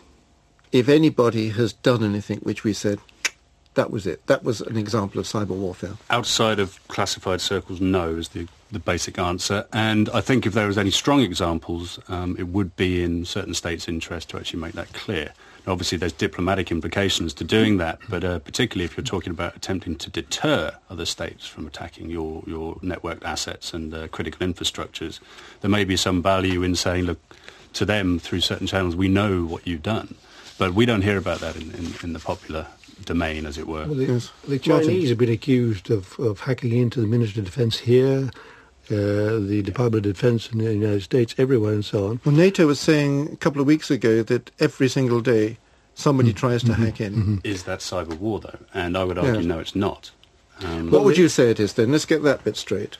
if 0.72 0.88
anybody 0.88 1.50
has 1.50 1.72
done 1.72 2.02
anything 2.02 2.38
which 2.38 2.64
we 2.64 2.72
said, 2.72 2.98
that 3.74 3.90
was 3.90 4.06
it. 4.06 4.26
That 4.26 4.44
was 4.44 4.60
an 4.60 4.76
example 4.76 5.20
of 5.20 5.26
cyber 5.26 5.48
warfare. 5.48 5.94
Outside 6.10 6.58
of 6.58 6.78
classified 6.88 7.40
circles, 7.40 7.80
no 7.80 8.16
is 8.16 8.30
the, 8.30 8.46
the 8.70 8.78
basic 8.78 9.18
answer. 9.18 9.66
And 9.72 10.10
I 10.10 10.20
think 10.20 10.46
if 10.46 10.52
there 10.52 10.66
was 10.66 10.76
any 10.76 10.90
strong 10.90 11.20
examples, 11.20 11.98
um, 12.08 12.36
it 12.38 12.48
would 12.48 12.76
be 12.76 13.02
in 13.02 13.24
certain 13.24 13.54
states' 13.54 13.88
interest 13.88 14.30
to 14.30 14.38
actually 14.38 14.60
make 14.60 14.72
that 14.72 14.92
clear. 14.92 15.32
Now, 15.66 15.72
obviously, 15.72 15.96
there's 15.96 16.12
diplomatic 16.12 16.70
implications 16.70 17.32
to 17.34 17.44
doing 17.44 17.78
that, 17.78 17.98
but 18.10 18.24
uh, 18.24 18.40
particularly 18.40 18.84
if 18.84 18.96
you're 18.96 19.04
talking 19.04 19.30
about 19.30 19.56
attempting 19.56 19.96
to 19.96 20.10
deter 20.10 20.76
other 20.90 21.06
states 21.06 21.46
from 21.46 21.66
attacking 21.66 22.10
your, 22.10 22.42
your 22.46 22.74
networked 22.76 23.24
assets 23.24 23.72
and 23.72 23.94
uh, 23.94 24.08
critical 24.08 24.46
infrastructures, 24.46 25.20
there 25.60 25.70
may 25.70 25.84
be 25.84 25.96
some 25.96 26.20
value 26.22 26.62
in 26.62 26.74
saying, 26.74 27.04
look, 27.04 27.20
to 27.74 27.84
them 27.84 28.18
through 28.18 28.40
certain 28.40 28.66
channels, 28.66 28.96
we 28.96 29.08
know 29.08 29.44
what 29.44 29.66
you've 29.66 29.82
done. 29.82 30.14
But 30.58 30.74
we 30.74 30.86
don't 30.86 31.02
hear 31.02 31.16
about 31.16 31.40
that 31.40 31.56
in, 31.56 31.70
in, 31.72 31.94
in 32.02 32.12
the 32.12 32.18
popular 32.18 32.66
domain, 33.04 33.46
as 33.46 33.58
it 33.58 33.66
were. 33.66 33.86
Well, 33.86 33.94
the, 33.94 34.04
yes. 34.04 34.30
the 34.46 34.58
Chinese 34.58 35.08
have 35.08 35.18
been 35.18 35.32
accused 35.32 35.90
of, 35.90 36.18
of 36.18 36.40
hacking 36.40 36.76
into 36.76 37.00
the 37.00 37.06
Ministry 37.06 37.40
of 37.40 37.46
Defense 37.46 37.78
here, 37.80 38.30
uh, 38.90 39.38
the 39.40 39.62
Department 39.64 40.06
of 40.06 40.14
Defense 40.14 40.50
in 40.50 40.58
the 40.58 40.72
United 40.72 41.02
States, 41.02 41.34
everywhere 41.38 41.72
and 41.72 41.84
so 41.84 42.08
on. 42.08 42.20
Well, 42.24 42.34
NATO 42.34 42.66
was 42.66 42.78
saying 42.78 43.32
a 43.32 43.36
couple 43.36 43.60
of 43.60 43.66
weeks 43.66 43.90
ago 43.90 44.22
that 44.24 44.50
every 44.60 44.88
single 44.88 45.20
day 45.20 45.58
somebody 45.94 46.30
mm-hmm. 46.30 46.38
tries 46.38 46.62
to 46.64 46.72
mm-hmm. 46.72 46.84
hack 46.84 47.00
in. 47.00 47.14
Mm-hmm. 47.14 47.36
Is 47.44 47.64
that 47.64 47.80
cyber 47.80 48.16
war, 48.18 48.40
though? 48.40 48.58
And 48.72 48.96
I 48.96 49.04
would 49.04 49.18
argue, 49.18 49.42
no, 49.42 49.58
it's 49.58 49.74
not. 49.74 50.10
Um, 50.60 50.90
what 50.90 51.04
would 51.04 51.18
you 51.18 51.28
say 51.28 51.50
it 51.50 51.58
is 51.58 51.72
then? 51.72 51.90
Let's 51.90 52.04
get 52.04 52.22
that 52.22 52.44
bit 52.44 52.56
straight. 52.56 52.98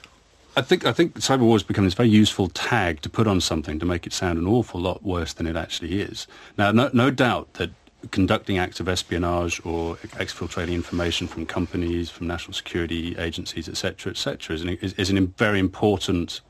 I 0.55 0.61
think 0.61 0.85
I 0.85 0.93
think 0.93 1.15
cyber 1.15 1.41
war 1.41 1.55
has 1.55 1.63
become 1.63 1.85
this 1.85 1.95
very 1.95 2.11
useful 2.11 2.49
tag 2.49 3.01
to 3.03 3.09
put 3.09 3.27
on 3.27 3.41
something 3.41 3.79
to 3.79 3.87
make 3.87 4.07
it 4.07 4.13
sound 4.13 4.39
an 4.39 4.47
awful 4.47 4.81
lot 4.81 5.03
worse 5.03 5.33
than 5.33 5.47
it 5.47 5.57
actually 5.57 6.01
is. 6.03 6.27
Now, 6.59 6.73
no, 6.73 6.91
no 6.93 7.11
doubt 7.11 7.55
that 7.55 7.71
conducting 8.11 8.59
acts 8.59 8.79
of 8.79 8.89
espionage 8.89 9.65
or 9.65 9.97
exfiltrating 9.97 10.75
information 10.75 11.27
from 11.27 11.47
companies, 11.47 12.11
from 12.11 12.27
national 12.27 12.53
security 12.53 13.17
agencies, 13.17 13.69
etc., 13.69 14.11
etc., 14.11 14.57
is, 14.57 14.65
is, 14.65 14.93
is, 14.95 15.11
a 15.11 15.21
very 15.21 15.61
important 15.61 16.41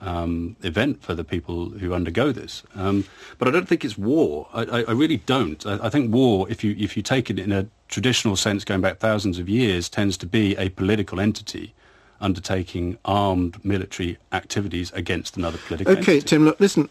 um, 0.00 0.56
event 0.62 1.02
for 1.02 1.14
the 1.14 1.24
people 1.24 1.70
who 1.70 1.94
undergo 1.94 2.32
this. 2.32 2.64
Um, 2.74 3.04
but 3.38 3.48
I 3.48 3.50
don't 3.50 3.68
think 3.68 3.84
it's 3.84 3.96
war. 3.96 4.48
I, 4.52 4.62
I, 4.64 4.78
I 4.88 4.92
really 4.92 5.18
don't. 5.18 5.64
I, 5.64 5.86
I, 5.86 5.88
think 5.88 6.12
war, 6.12 6.50
if 6.50 6.62
you 6.62 6.74
if 6.78 6.96
you 6.96 7.02
take 7.02 7.30
it 7.30 7.38
in 7.38 7.52
a 7.52 7.66
traditional 7.88 8.36
sense, 8.36 8.64
going 8.64 8.82
back 8.82 8.98
thousands 8.98 9.38
of 9.38 9.48
years, 9.48 9.88
tends 9.88 10.18
to 10.18 10.26
be 10.26 10.54
a 10.56 10.68
political 10.68 11.18
entity 11.18 11.74
undertaking 12.20 12.98
armed 13.04 13.64
military 13.64 14.18
activities 14.32 14.90
against 14.92 15.36
another 15.36 15.58
political 15.66 15.92
okay, 15.92 16.16
entity. 16.16 16.20
Tim, 16.20 16.44
look, 16.44 16.60
listen, 16.60 16.88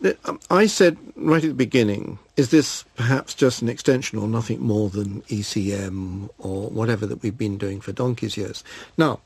I 0.49 0.67
said 0.67 0.97
right 1.15 1.43
at 1.43 1.49
the 1.49 1.53
beginning, 1.53 2.19
is 2.35 2.49
this 2.49 2.83
perhaps 2.95 3.33
just 3.33 3.61
an 3.61 3.69
extension 3.69 4.19
or 4.19 4.27
nothing 4.27 4.61
more 4.61 4.89
than 4.89 5.21
ECM 5.23 6.29
or 6.37 6.69
whatever 6.69 7.05
that 7.05 7.21
we've 7.21 7.37
been 7.37 7.57
doing 7.57 7.81
for 7.81 7.91
donkey's 7.91 8.37
years? 8.37 8.63
Now, 8.97 9.19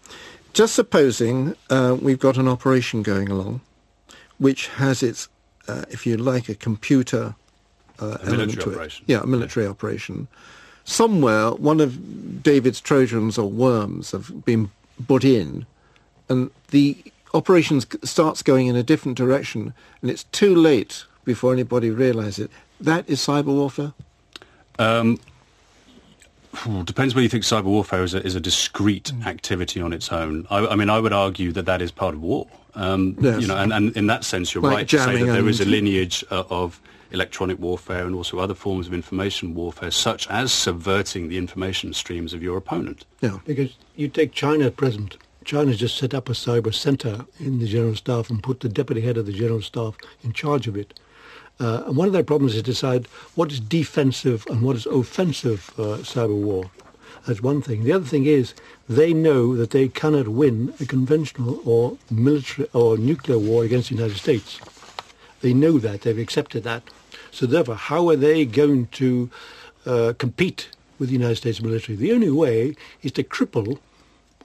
just 0.53 0.75
supposing 0.75 1.55
uh, 1.69 1.97
we've 2.01 2.19
got 2.19 2.37
an 2.37 2.47
operation 2.47 3.03
going 3.03 3.29
along 3.29 3.61
which 4.41 4.69
has 4.69 5.03
its, 5.03 5.29
uh, 5.67 5.85
if 5.91 6.07
you 6.07 6.17
like, 6.17 6.49
a 6.49 6.55
computer 6.55 7.35
uh, 7.99 8.17
a 8.23 8.25
element 8.25 8.59
to 8.59 8.71
operation. 8.71 9.05
it. 9.07 9.11
Yeah, 9.11 9.21
a 9.21 9.27
military 9.27 9.67
yeah. 9.67 9.69
operation. 9.69 10.27
Somewhere, 10.83 11.51
one 11.51 11.79
of 11.79 12.41
David's 12.41 12.81
Trojans 12.81 13.37
or 13.37 13.47
worms 13.47 14.11
have 14.11 14.43
been 14.43 14.71
put 15.07 15.23
in 15.23 15.67
and 16.31 16.49
the 16.69 16.97
operation 17.33 17.81
starts 18.03 18.41
going 18.41 18.67
in 18.67 18.75
a 18.75 18.83
different 18.83 19.17
direction, 19.17 19.73
and 20.01 20.09
it's 20.09 20.23
too 20.25 20.55
late 20.55 21.05
before 21.23 21.53
anybody 21.53 21.89
realizes 21.89 22.45
it. 22.45 22.51
That 22.79 23.09
is 23.09 23.19
cyber 23.19 23.45
warfare? 23.45 23.93
Um, 24.79 25.19
depends 26.83 27.13
whether 27.13 27.23
you 27.23 27.29
think 27.29 27.43
cyber 27.43 27.65
warfare 27.65 28.03
is 28.03 28.13
a, 28.13 28.25
is 28.25 28.35
a 28.35 28.39
discrete 28.39 29.11
mm. 29.13 29.25
activity 29.25 29.81
on 29.81 29.93
its 29.93 30.11
own. 30.11 30.47
I, 30.49 30.67
I, 30.67 30.75
mean, 30.75 30.89
I 30.89 30.99
would 30.99 31.13
argue 31.13 31.51
that 31.51 31.65
that 31.65 31.81
is 31.81 31.91
part 31.91 32.15
of 32.15 32.21
war. 32.21 32.47
Um, 32.73 33.15
yes. 33.19 33.41
You 33.41 33.47
know, 33.47 33.57
and, 33.57 33.73
and, 33.73 33.95
in 33.97 34.07
that 34.07 34.23
sense, 34.23 34.53
you're 34.53 34.63
like 34.63 34.75
right 34.75 34.89
to 34.89 34.99
say 34.99 35.23
that 35.23 35.31
there 35.31 35.47
is 35.47 35.59
a 35.59 35.65
lineage 35.65 36.23
uh, 36.31 36.43
of 36.49 36.81
electronic 37.11 37.59
warfare 37.59 38.05
and 38.05 38.15
also 38.15 38.39
other 38.39 38.53
forms 38.53 38.87
of 38.87 38.93
information 38.93 39.53
warfare, 39.53 39.91
such 39.91 40.27
as 40.29 40.53
subverting 40.53 41.27
the 41.27 41.37
information 41.37 41.93
streams 41.93 42.33
of 42.33 42.41
your 42.41 42.57
opponent. 42.57 43.05
Yeah, 43.19 43.39
because 43.45 43.75
you 43.97 44.07
take 44.07 44.31
China 44.31 44.67
at 44.67 44.77
present. 44.77 45.17
China 45.43 45.73
just 45.73 45.97
set 45.97 46.13
up 46.13 46.29
a 46.29 46.33
cyber 46.33 46.73
center 46.73 47.25
in 47.39 47.59
the 47.59 47.67
General 47.67 47.95
Staff 47.95 48.29
and 48.29 48.43
put 48.43 48.59
the 48.59 48.69
deputy 48.69 49.01
head 49.01 49.17
of 49.17 49.25
the 49.25 49.33
General 49.33 49.61
Staff 49.61 49.97
in 50.23 50.33
charge 50.33 50.67
of 50.67 50.77
it. 50.77 50.99
Uh, 51.59 51.83
and 51.85 51.95
one 51.95 52.07
of 52.07 52.13
their 52.13 52.23
problems 52.23 52.55
is 52.55 52.61
to 52.61 52.71
decide 52.71 53.07
what 53.35 53.51
is 53.51 53.59
defensive 53.59 54.45
and 54.49 54.61
what 54.61 54.75
is 54.75 54.85
offensive 54.85 55.71
uh, 55.77 55.97
cyber 55.97 56.35
war. 56.35 56.69
That's 57.27 57.41
one 57.41 57.61
thing. 57.61 57.83
The 57.83 57.91
other 57.91 58.05
thing 58.05 58.25
is 58.25 58.53
they 58.89 59.13
know 59.13 59.55
that 59.55 59.71
they 59.71 59.87
cannot 59.87 60.27
win 60.27 60.73
a 60.79 60.85
conventional 60.85 61.61
or 61.65 61.97
military 62.09 62.67
or 62.73 62.97
nuclear 62.97 63.37
war 63.37 63.63
against 63.63 63.89
the 63.89 63.95
United 63.95 64.17
States. 64.17 64.59
They 65.41 65.53
know 65.53 65.77
that. 65.79 66.01
They've 66.01 66.17
accepted 66.17 66.63
that. 66.63 66.83
So 67.31 67.45
therefore, 67.45 67.75
how 67.75 68.09
are 68.09 68.15
they 68.15 68.45
going 68.45 68.87
to 68.87 69.29
uh, 69.85 70.13
compete 70.17 70.69
with 70.97 71.09
the 71.09 71.13
United 71.13 71.35
States 71.35 71.61
military? 71.61 71.95
The 71.95 72.11
only 72.11 72.31
way 72.31 72.75
is 73.01 73.11
to 73.13 73.23
cripple 73.23 73.79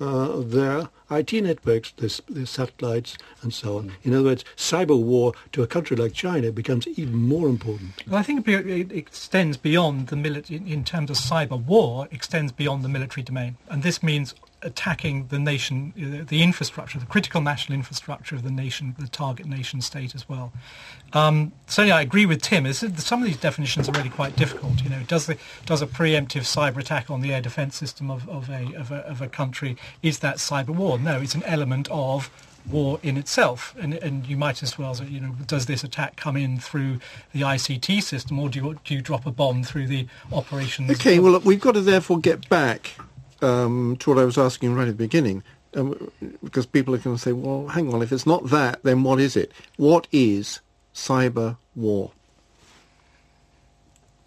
uh, 0.01 0.41
their 0.41 0.89
IT 1.11 1.33
networks, 1.33 1.93
their, 1.93 2.47
satellites, 2.47 3.17
and 3.43 3.55
so 3.55 3.79
on. 3.79 3.93
In 4.03 4.13
other 4.15 4.25
words, 4.25 4.45
cyber 4.57 5.01
war 5.01 5.33
to 5.53 5.63
a 5.63 5.67
country 5.67 5.97
like 5.97 6.13
China 6.13 6.51
becomes 6.51 6.87
even 6.89 7.17
more 7.17 7.49
important. 7.49 8.07
Well, 8.07 8.19
I 8.19 8.23
think 8.23 8.47
it 8.49 8.93
extends 8.93 9.57
beyond 9.57 10.09
the 10.09 10.17
military, 10.17 10.63
in 10.67 10.85
terms 10.85 11.11
of 11.11 11.17
cyber 11.17 11.63
war, 11.63 12.09
extends 12.11 12.53
beyond 12.53 12.85
the 12.85 12.89
military 12.89 13.23
domain. 13.23 13.57
And 13.69 13.83
this 13.83 14.03
means 14.03 14.35
attacking 14.63 15.29
the 15.29 15.39
nation, 15.39 15.93
uh, 15.97 16.25
the 16.27 16.43
infrastructure, 16.43 16.99
the 16.99 17.07
critical 17.07 17.41
national 17.41 17.77
infrastructure 17.77 18.35
of 18.35 18.43
the 18.43 18.51
nation, 18.51 18.95
the 18.99 19.09
target 19.09 19.47
nation 19.47 19.81
state 19.81 20.15
as 20.15 20.29
well. 20.29 20.53
Um, 21.13 21.53
so 21.67 21.83
yeah, 21.83 21.97
I 21.97 22.03
agree 22.03 22.27
with 22.27 22.43
Tim. 22.43 22.67
It's, 22.67 22.81
some 23.05 23.23
of 23.23 23.27
these 23.27 23.37
definitions 23.37 23.89
are 23.89 23.93
really 23.93 24.11
quite 24.11 24.37
difficult. 24.37 24.83
You 24.83 24.91
know, 24.91 25.03
does 25.07 25.27
the 25.27 25.37
does 25.67 25.83
a 25.83 25.87
preemptive 25.87 26.43
cyber 26.43 26.79
attack 26.79 27.11
on 27.11 27.21
the 27.21 27.33
air 27.33 27.41
defence 27.41 27.77
system 27.77 28.11
of, 28.11 28.29
of, 28.29 28.49
a, 28.49 28.75
of, 28.75 28.91
a, 28.91 29.07
of 29.07 29.21
a 29.23 29.29
country 29.29 29.77
is 30.03 30.21
that 30.21 30.37
cyber 30.37 30.71
war? 30.71 30.99
No, 30.99 31.21
it's 31.21 31.35
an 31.35 31.43
element 31.45 31.89
of 31.91 32.31
war 32.71 32.99
in 33.03 33.17
itself. 33.17 33.75
And, 33.79 33.95
and 33.95 34.27
you 34.27 34.37
might 34.37 34.63
as 34.63 34.79
well 34.79 34.95
say, 34.95 35.07
you 35.07 35.21
know, 35.21 35.35
does 35.47 35.67
this 35.67 35.85
attack 35.85 36.17
come 36.17 36.37
in 36.37 36.59
through 36.59 36.99
the 37.33 37.43
ICT 37.43 38.03
system 38.03 38.39
or 38.39 38.49
do 38.49 38.59
you, 38.59 38.81
do 38.85 38.95
you 38.95 39.01
drop 39.01 39.27
a 39.27 39.31
bomb 39.31 39.63
through 39.63 39.87
the 39.87 40.07
operations? 40.33 40.91
Okay, 40.91 41.19
well, 41.19 41.39
we've 41.41 41.61
got 41.61 41.75
to 41.75 41.81
therefore 41.81 42.19
get 42.19 42.49
back 42.49 42.93
um, 43.43 43.97
to 44.01 44.11
what 44.11 44.19
I 44.19 44.25
was 44.25 44.39
asking 44.39 44.75
right 44.75 44.89
at 44.89 44.97
the 44.97 45.05
beginning, 45.05 45.43
um, 45.75 46.11
because 46.43 46.67
people 46.67 46.95
are 46.95 46.99
going 46.99 47.17
to 47.17 47.23
say, 47.23 47.33
well, 47.33 47.69
hang 47.69 47.93
on, 47.93 48.03
if 48.03 48.13
it's 48.13 48.27
not 48.27 48.51
that, 48.51 48.83
then 48.83 49.03
what 49.03 49.21
is 49.21 49.37
it? 49.37 49.53
What 49.77 50.07
is 50.13 50.61
cyber 50.95 51.57
war? 51.75 52.13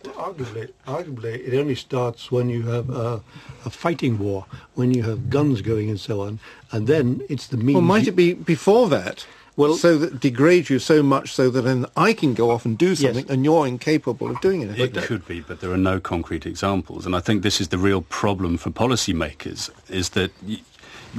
Arguably, 0.03 0.71
arguably, 0.87 1.45
it 1.45 1.57
only 1.57 1.75
starts 1.75 2.31
when 2.31 2.47
you 2.49 2.63
have 2.63 2.89
a, 2.89 3.21
a, 3.65 3.69
fighting 3.69 4.17
war, 4.17 4.45
when 4.75 4.93
you 4.93 5.03
have 5.03 5.29
guns 5.29 5.61
going 5.61 5.89
and 5.89 5.99
so 5.99 6.21
on, 6.21 6.39
and 6.71 6.87
then 6.87 7.21
it's 7.27 7.47
the 7.47 7.57
means. 7.57 7.75
Well, 7.75 7.83
might 7.83 8.07
it 8.07 8.15
be 8.15 8.33
before 8.33 8.87
that? 8.89 9.25
Well, 9.55 9.75
so 9.75 9.97
that 9.97 10.19
degrades 10.19 10.69
you 10.69 10.79
so 10.79 11.03
much 11.03 11.33
so 11.33 11.49
that 11.49 11.63
then 11.63 11.85
I 11.97 12.13
can 12.13 12.33
go 12.33 12.51
off 12.51 12.65
and 12.65 12.77
do 12.77 12.95
something 12.95 13.25
yes. 13.25 13.29
and 13.29 13.43
you're 13.43 13.67
incapable 13.67 14.29
of 14.31 14.39
doing 14.41 14.61
it. 14.61 14.79
It 14.79 14.93
could 14.95 15.27
be, 15.27 15.41
but 15.41 15.59
there 15.59 15.71
are 15.71 15.77
no 15.77 15.99
concrete 15.99 16.45
examples. 16.45 17.05
And 17.05 17.15
I 17.15 17.19
think 17.19 17.43
this 17.43 17.59
is 17.59 17.67
the 17.67 17.77
real 17.77 18.01
problem 18.01 18.57
for 18.57 18.69
policymakers, 18.69 19.69
is 19.89 20.09
that 20.09 20.31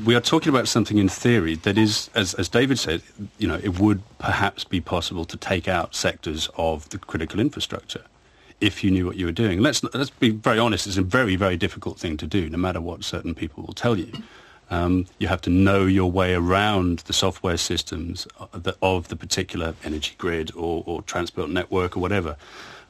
we 0.05 0.15
are 0.15 0.21
talking 0.21 0.49
about 0.49 0.69
something 0.69 0.99
in 0.99 1.09
theory 1.09 1.57
that 1.57 1.77
is, 1.77 2.11
as, 2.15 2.35
as 2.35 2.49
David 2.49 2.79
said, 2.79 3.03
you 3.39 3.49
know, 3.49 3.61
it 3.63 3.79
would 3.79 4.03
perhaps 4.19 4.65
be 4.65 4.81
possible 4.81 5.25
to 5.25 5.37
take 5.37 5.69
out 5.69 5.95
sectors 5.95 6.49
of 6.57 6.89
the 6.91 6.99
critical 6.99 7.41
infrastructure 7.41 8.05
if 8.61 8.85
you 8.85 8.91
knew 8.91 9.07
what 9.07 9.17
you 9.17 9.27
were 9.27 9.33
doing. 9.33 9.61
Let's, 9.61 9.83
let's 9.95 10.11
be 10.11 10.31
very 10.31 10.59
honest, 10.59 10.87
it's 10.87 10.97
a 10.97 11.03
very, 11.03 11.35
very 11.35 11.57
difficult 11.57 11.99
thing 11.99 12.17
to 12.19 12.27
do, 12.27 12.49
no 12.49 12.59
matter 12.59 12.81
what 12.81 13.05
certain 13.05 13.35
people 13.35 13.65
will 13.65 13.75
tell 13.75 13.99
you. 13.99 14.13
Um, 14.71 15.07
you 15.19 15.27
have 15.27 15.41
to 15.43 15.51
know 15.51 15.85
your 15.85 16.11
way 16.11 16.33
around 16.35 17.01
the 17.01 17.13
software 17.13 17.57
systems 17.57 18.27
of 18.39 18.63
the, 18.63 18.77
of 18.81 19.09
the 19.09 19.17
particular 19.17 19.75
energy 19.85 20.15
grid 20.17 20.53
or, 20.55 20.85
or, 20.87 21.03
transport 21.03 21.51
network 21.51 21.97
or 21.97 22.01
whatever. 22.01 22.37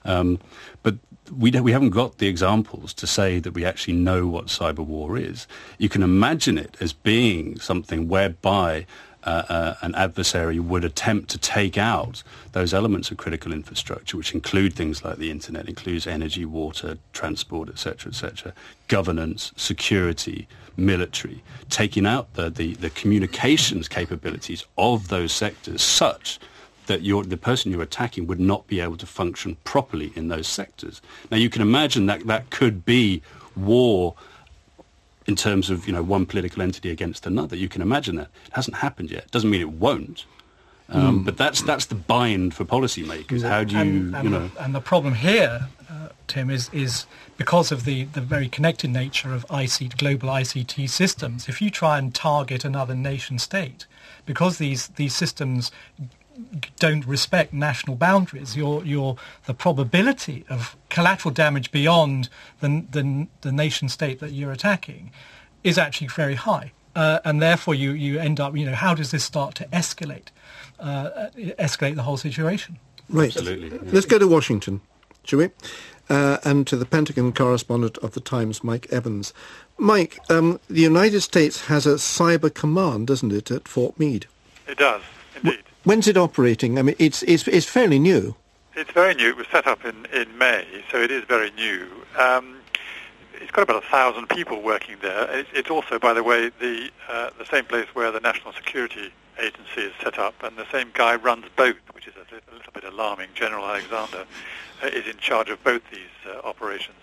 Um, 0.05 0.39
but 0.83 0.97
we, 1.35 1.51
we 1.53 1.73
haven't 1.73 1.91
got 1.91 2.19
the 2.19 2.27
examples 2.27 2.93
to 2.95 3.07
say 3.07 3.39
that 3.39 3.53
we 3.53 3.65
actually 3.65 3.95
know 3.95 4.27
what 4.27 4.47
cyber 4.47 4.85
war 4.85 5.17
is. 5.17 5.47
You 5.79 5.89
can 5.89 6.03
imagine 6.03 6.59
it 6.59 6.77
as 6.81 6.93
being 6.93 7.59
something 7.59 8.09
whereby 8.09 8.87
uh, 9.25 9.75
an 9.83 9.95
adversary 9.95 10.59
would 10.59 10.85
attempt 10.85 11.29
to 11.31 11.39
take 11.39 11.77
out 11.77 12.23
those 12.53 12.73
elements 12.73 13.11
of 13.11 13.17
critical 13.17 13.53
infrastructure, 13.53 14.17
which 14.17 14.35
include 14.35 14.75
things 14.75 15.05
like 15.05 15.19
the 15.19 15.31
internet, 15.31 15.69
includes 15.69 16.07
energy, 16.07 16.45
water, 16.45 16.99
transport, 17.13 17.69
etc., 17.69 18.11
etc., 18.11 18.53
governance, 18.89 19.53
security, 19.57 20.49
military, 20.77 21.43
taking 21.69 22.07
out 22.07 22.33
the, 22.35 22.51
the, 22.51 22.75
the 22.75 22.91
communications 22.91 23.89
capabilities 23.89 24.65
of 24.79 25.09
those 25.09 25.33
sectors 25.33 25.83
such 25.83 26.39
that 26.87 27.03
the 27.03 27.37
person 27.37 27.71
you're 27.71 27.83
attacking 27.83 28.27
would 28.27 28.41
not 28.41 28.67
be 28.67 28.81
able 28.81 28.97
to 28.97 29.07
function 29.07 29.57
properly 29.63 30.13
in 30.17 30.27
those 30.27 30.49
sectors. 30.49 31.01
Now, 31.31 31.37
you 31.37 31.49
can 31.49 31.63
imagine 31.63 32.07
that 32.07 32.27
that 32.27 32.51
could 32.51 32.85
be 32.85 33.23
war 33.55 34.17
in 35.27 35.37
terms 35.37 35.71
of 35.71 35.87
you 35.87 35.93
know 35.93 36.03
one 36.03 36.27
political 36.27 36.63
entity 36.63 36.91
against 36.91 37.27
another. 37.27 37.57
You 37.57 37.69
can 37.69 37.83
imagine 37.83 38.17
that. 38.17 38.29
It 38.47 38.53
hasn't 38.53 38.77
happened 38.77 39.11
yet. 39.11 39.31
Doesn't 39.31 39.51
mean 39.51 39.61
it 39.61 39.73
won't. 39.73 40.25
Um, 40.89 41.21
mm. 41.21 41.25
But 41.25 41.37
that's 41.37 41.63
that's 41.63 41.87
the 41.87 41.95
bind 41.95 42.55
for 42.55 42.65
policymakers. 42.65 43.43
How 43.43 43.65
do 43.65 43.75
you 43.75 43.81
and, 43.81 44.17
and 44.17 44.25
you 44.25 44.31
know? 44.31 44.49
The, 44.49 44.65
and 44.65 44.75
the 44.75 44.81
problem 44.81 45.15
here, 45.15 45.69
uh, 45.89 46.09
Tim, 46.27 46.51
is 46.51 46.69
is 46.73 47.07
because 47.37 47.71
of 47.71 47.85
the, 47.85 48.05
the 48.05 48.21
very 48.21 48.49
connected 48.49 48.91
nature 48.91 49.33
of 49.33 49.47
ICT, 49.49 49.97
global 49.97 50.29
ICT 50.29 50.91
systems. 50.91 51.49
If 51.49 51.63
you 51.63 51.71
try 51.71 51.99
and 51.99 52.15
target 52.15 52.65
another 52.65 52.95
nation 52.95 53.39
state, 53.39 53.87
because 54.27 54.59
these 54.59 54.89
these 54.89 55.15
systems 55.15 55.71
don't 56.79 57.07
respect 57.07 57.53
national 57.53 57.97
boundaries, 57.97 58.57
your, 58.57 58.85
your, 58.85 59.17
the 59.47 59.55
probability 59.55 60.45
of 60.49 60.77
collateral 60.89 61.33
damage 61.33 61.71
beyond 61.71 62.29
the, 62.61 62.85
the, 62.91 63.27
the 63.41 63.53
nation 63.53 63.89
state 63.89 64.21
that 64.21 64.33
you're 64.33 64.53
attacking 64.53 65.13
is 65.63 65.79
actually 65.79 66.09
very 66.09 66.35
high. 66.35 66.73
Uh, 66.97 67.21
and 67.25 67.41
therefore 67.41 67.75
you, 67.75 67.93
you 67.93 68.19
end 68.19 68.41
up, 68.41 68.57
you 68.57 68.67
know, 68.67 68.75
how 68.75 68.95
does 68.95 69.11
this 69.11 69.25
start 69.25 69.55
to 69.55 69.65
escalate, 69.67 70.29
uh, 70.79 71.29
escalate 71.59 71.95
the 71.95 72.03
whole 72.03 72.17
situation? 72.17 72.79
Right. 73.09 73.35
Absolutely. 73.37 73.79
Let's 73.91 74.07
go 74.07 74.19
to 74.19 74.27
Washington, 74.27 74.81
shall 75.25 75.41
we? 75.41 75.51
Uh, 76.09 76.39
and 76.45 76.67
to 76.67 76.77
the 76.77 76.85
Pentagon 76.85 77.33
correspondent 77.33 77.97
of 77.99 78.15
the 78.15 78.21
Times, 78.21 78.65
Mike 78.65 78.89
Evans. 78.91 79.33
Mike, 79.79 80.19
um, 80.29 80.59
the 80.69 80.81
United 80.81 81.21
States 81.21 81.67
has 81.67 81.87
a 81.87 81.95
cyber 81.95 82.53
command, 82.53 83.07
doesn't 83.07 83.33
it, 83.33 83.51
at 83.51 83.69
Fort 83.69 83.99
Meade? 83.99 84.27
It 84.67 84.79
does, 84.79 85.03
indeed. 85.37 85.63
When's 85.85 86.07
it 86.07 86.17
operating? 86.17 86.79
I 86.79 86.83
mean, 86.83 86.97
it's, 86.99 87.23
it's, 87.23 87.49
it's 87.49 87.67
fairly 87.67 87.99
new. 87.99 88.37
It's 88.77 88.91
very 88.93 89.15
new. 89.15 89.29
It 89.29 89.37
was 89.37 89.47
set 89.51 89.67
up 89.67 89.85
in, 89.85 90.07
in 90.13 90.37
May, 90.39 90.67
so 90.91 90.99
it 90.99 91.11
is 91.11 91.25
very 91.25 91.51
new. 91.53 91.87
Um, 92.19 92.59
it's 93.35 93.51
got 93.51 93.63
about 93.63 93.83
a 93.83 93.87
thousand 93.87 94.29
people 94.29 94.61
working 94.61 94.97
there. 95.01 95.29
It's, 95.31 95.49
it's 95.55 95.71
also, 95.71 95.99
by 95.99 96.13
the 96.13 96.23
way, 96.23 96.51
the, 96.61 96.91
uh, 97.09 97.31
the 97.39 97.47
same 97.47 97.65
place 97.65 97.87
where 97.95 98.11
the 98.13 98.21
National 98.21 98.53
Security 98.53 99.11
Agency 99.39 99.81
is 99.81 99.93
set 100.03 100.19
up, 100.19 100.35
and 100.43 100.57
the 100.57 100.71
same 100.71 100.91
guy 100.93 101.17
runs 101.17 101.47
both, 101.57 101.77
which 101.93 102.07
is 102.07 102.15
a, 102.17 102.35
a 102.35 102.55
little 102.55 102.73
bit 102.73 102.85
alarming. 102.85 103.29
General 103.35 103.65
Alexander 103.65 104.27
uh, 104.83 104.87
is 104.87 105.07
in 105.07 105.17
charge 105.17 105.49
of 105.49 105.63
both 105.65 105.83
these 105.91 106.01
uh, 106.27 106.47
operations. 106.47 106.99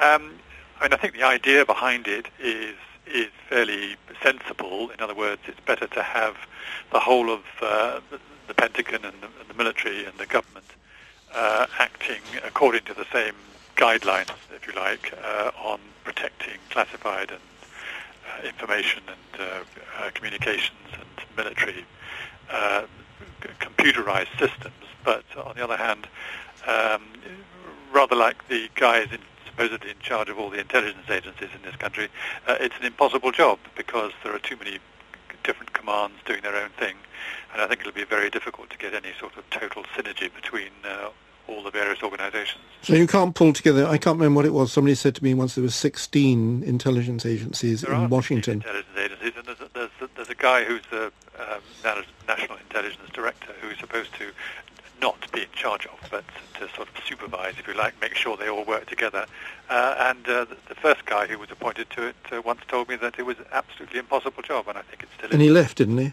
Um, 0.00 0.38
I 0.80 0.84
mean, 0.84 0.92
I 0.92 0.96
think 0.96 1.14
the 1.14 1.24
idea 1.24 1.64
behind 1.66 2.08
it 2.08 2.26
is 2.40 2.74
is 3.06 3.30
fairly 3.48 3.96
sensible. 4.22 4.90
In 4.90 5.00
other 5.00 5.14
words, 5.14 5.42
it's 5.46 5.60
better 5.60 5.86
to 5.86 6.02
have 6.02 6.36
the 6.92 7.00
whole 7.00 7.30
of 7.30 7.42
uh, 7.60 8.00
the, 8.10 8.20
the, 8.48 8.54
Pentagon 8.54 9.04
and 9.04 9.14
the, 9.20 9.26
and 9.40 9.48
the, 9.48 9.54
military 9.54 10.04
and 10.04 10.16
the 10.18 10.26
government 10.26 10.66
uh, 11.34 11.66
acting 11.78 12.20
according 12.44 12.82
to 12.82 12.94
the 12.94 13.06
same 13.12 13.34
guidelines, 13.76 14.30
if 14.54 14.66
you 14.66 14.72
like, 14.74 15.12
uh, 15.22 15.50
on 15.62 15.78
protecting 16.04 16.58
classified 16.70 17.30
and 17.30 17.40
uh, 18.26 18.46
information 18.46 19.02
and 19.06 19.40
uh, 19.40 19.44
uh, 19.98 20.10
communications 20.14 20.88
and 20.92 21.36
military 21.36 21.84
computerized 23.60 24.30
systems. 24.38 24.74
But 25.04 25.24
on 25.36 25.54
the 25.56 25.62
other 25.62 25.76
hand, 25.76 26.08
um, 26.66 27.02
rather 27.92 28.16
like 28.16 28.48
the 28.48 28.68
guys 28.74 29.08
in 29.12 29.20
supposedly 29.56 29.90
in 29.90 29.98
charge 30.00 30.28
of 30.28 30.38
all 30.38 30.50
the 30.50 30.60
intelligence 30.60 31.08
agencies 31.08 31.48
in 31.54 31.62
this 31.62 31.76
country, 31.76 32.08
uh, 32.46 32.56
it's 32.60 32.74
an 32.78 32.84
impossible 32.84 33.32
job 33.32 33.58
because 33.76 34.12
there 34.22 34.34
are 34.34 34.38
too 34.38 34.56
many 34.56 34.78
different 35.44 35.72
commands 35.72 36.16
doing 36.26 36.42
their 36.42 36.56
own 36.56 36.70
thing, 36.70 36.96
and 37.52 37.62
I 37.62 37.66
think 37.66 37.80
it'll 37.80 37.92
be 37.92 38.04
very 38.04 38.28
difficult 38.28 38.70
to 38.70 38.78
get 38.78 38.92
any 38.92 39.12
sort 39.18 39.36
of 39.36 39.48
total 39.50 39.84
synergy 39.96 40.32
between 40.34 40.70
uh, 40.84 41.08
all 41.48 41.62
the 41.62 41.70
various 41.70 42.02
organizations. 42.02 42.64
So 42.82 42.94
you 42.94 43.06
can't 43.06 43.34
pull 43.34 43.52
together, 43.52 43.86
I 43.86 43.98
can't 43.98 44.18
remember 44.18 44.36
what 44.36 44.46
it 44.46 44.52
was, 44.52 44.72
somebody 44.72 44.94
said 44.94 45.14
to 45.14 45.24
me 45.24 45.32
once 45.32 45.54
there 45.54 45.64
were 45.64 45.70
16 45.70 46.62
intelligence 46.64 47.24
agencies 47.24 47.82
there 47.82 47.94
in 47.94 48.10
Washington. 48.10 48.54
intelligence 48.54 48.98
agencies, 48.98 49.32
and 49.36 49.46
there's 49.46 49.60
a, 49.60 49.68
there's 49.72 49.90
a, 50.02 50.08
there's 50.16 50.28
a 50.28 50.34
guy 50.34 50.64
who's 50.64 50.82
the 50.90 51.12
um, 51.38 51.60
National 52.28 52.58
Intelligence 52.58 53.08
Director 53.12 53.52
who's 53.62 53.78
supposed 53.78 54.12
to 54.14 54.32
not 55.00 55.30
be 55.32 55.42
in 55.42 55.52
charge 55.54 55.86
of, 55.86 55.98
but 56.10 56.24
to 56.54 56.68
sort 56.74 56.88
of 56.88 57.04
supervise, 57.06 57.54
if 57.58 57.66
you 57.66 57.74
like, 57.74 58.00
make 58.00 58.14
sure 58.14 58.36
they 58.36 58.48
all 58.48 58.64
work 58.64 58.86
together. 58.86 59.26
Uh, 59.68 59.94
and 59.98 60.28
uh, 60.28 60.44
the, 60.44 60.56
the, 60.68 60.74
first 60.74 61.04
guy 61.06 61.26
who 61.26 61.38
was 61.38 61.50
appointed 61.50 61.88
to 61.90 62.06
it 62.06 62.16
uh, 62.32 62.40
once 62.42 62.60
told 62.68 62.88
me 62.88 62.96
that 62.96 63.18
it 63.18 63.24
was 63.24 63.38
an 63.38 63.46
absolutely 63.52 63.98
impossible 63.98 64.42
job, 64.42 64.68
and 64.68 64.78
I 64.78 64.82
think 64.82 65.02
it 65.02 65.08
still 65.16 65.28
is. 65.28 65.32
And 65.32 65.42
he 65.42 65.50
left, 65.50 65.78
didn't 65.78 65.98
he? 65.98 66.12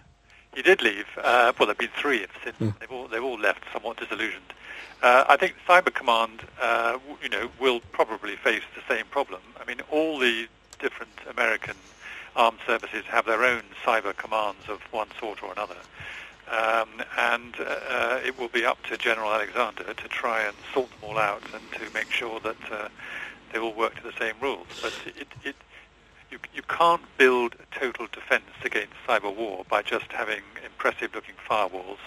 He 0.56 0.62
did 0.62 0.82
leave. 0.82 1.06
Uh, 1.18 1.54
well, 1.58 1.68
there 1.68 1.68
have 1.68 1.78
been 1.78 1.90
three 1.98 2.26
since. 2.44 2.56
Mm. 2.58 2.78
They've 2.80 2.92
all 2.92 3.08
they've 3.08 3.24
all 3.24 3.40
left 3.40 3.64
somewhat 3.74 3.98
disillusioned. 3.98 4.54
Uh, 5.02 5.26
I 5.28 5.36
think 5.36 5.56
Cyber 5.68 5.94
Command, 5.94 6.44
uh, 6.62 6.98
you 7.22 7.30
know, 7.30 7.50
will 7.60 7.82
probably 7.92 8.36
face 8.36 8.62
the 8.76 8.94
same 8.94 9.06
problem. 9.08 9.42
I 9.60 9.66
mean, 9.66 9.82
all 9.92 10.20
the 10.20 10.48
different 10.80 11.12
American 11.30 11.76
armed 12.36 12.60
services 12.66 13.04
have 13.06 13.26
their 13.26 13.44
own 13.44 13.64
cyber 13.84 14.16
commands 14.16 14.70
of 14.70 14.82
one 14.92 15.10
sort 15.20 15.44
or 15.44 15.52
another. 15.52 15.76
Um, 16.52 16.90
and 17.18 17.56
uh, 17.60 17.64
uh, 17.64 18.20
it 18.26 18.38
will 18.38 18.50
be 18.50 18.66
up 18.66 18.82
to 18.84 18.98
General 18.98 19.32
Alexander 19.32 19.94
to 19.94 20.08
try 20.10 20.44
and 20.44 20.56
sort 20.74 20.90
them 20.90 21.00
all 21.02 21.18
out 21.18 21.42
and 21.54 21.64
to 21.74 21.94
make 21.94 22.12
sure 22.12 22.40
that 22.42 22.58
uh, 22.72 22.90
they 23.52 23.60
all 23.60 23.74
work 23.74 23.96
to 23.96 24.04
the 24.04 24.14
same 24.20 24.36
rules. 24.42 24.68
But 24.82 24.94
it, 25.06 25.28
it, 25.44 25.56
you, 26.30 26.40
you 26.54 26.62
can't 26.64 27.02
build 27.18 27.56
a 27.56 27.80
total 27.80 28.08
defense 28.12 28.44
against 28.64 28.94
cyber 29.08 29.34
war 29.34 29.66
by 29.70 29.82
just 29.82 30.12
having 30.12 30.42
impressive-looking 30.66 31.36
firewalls. 31.50 31.98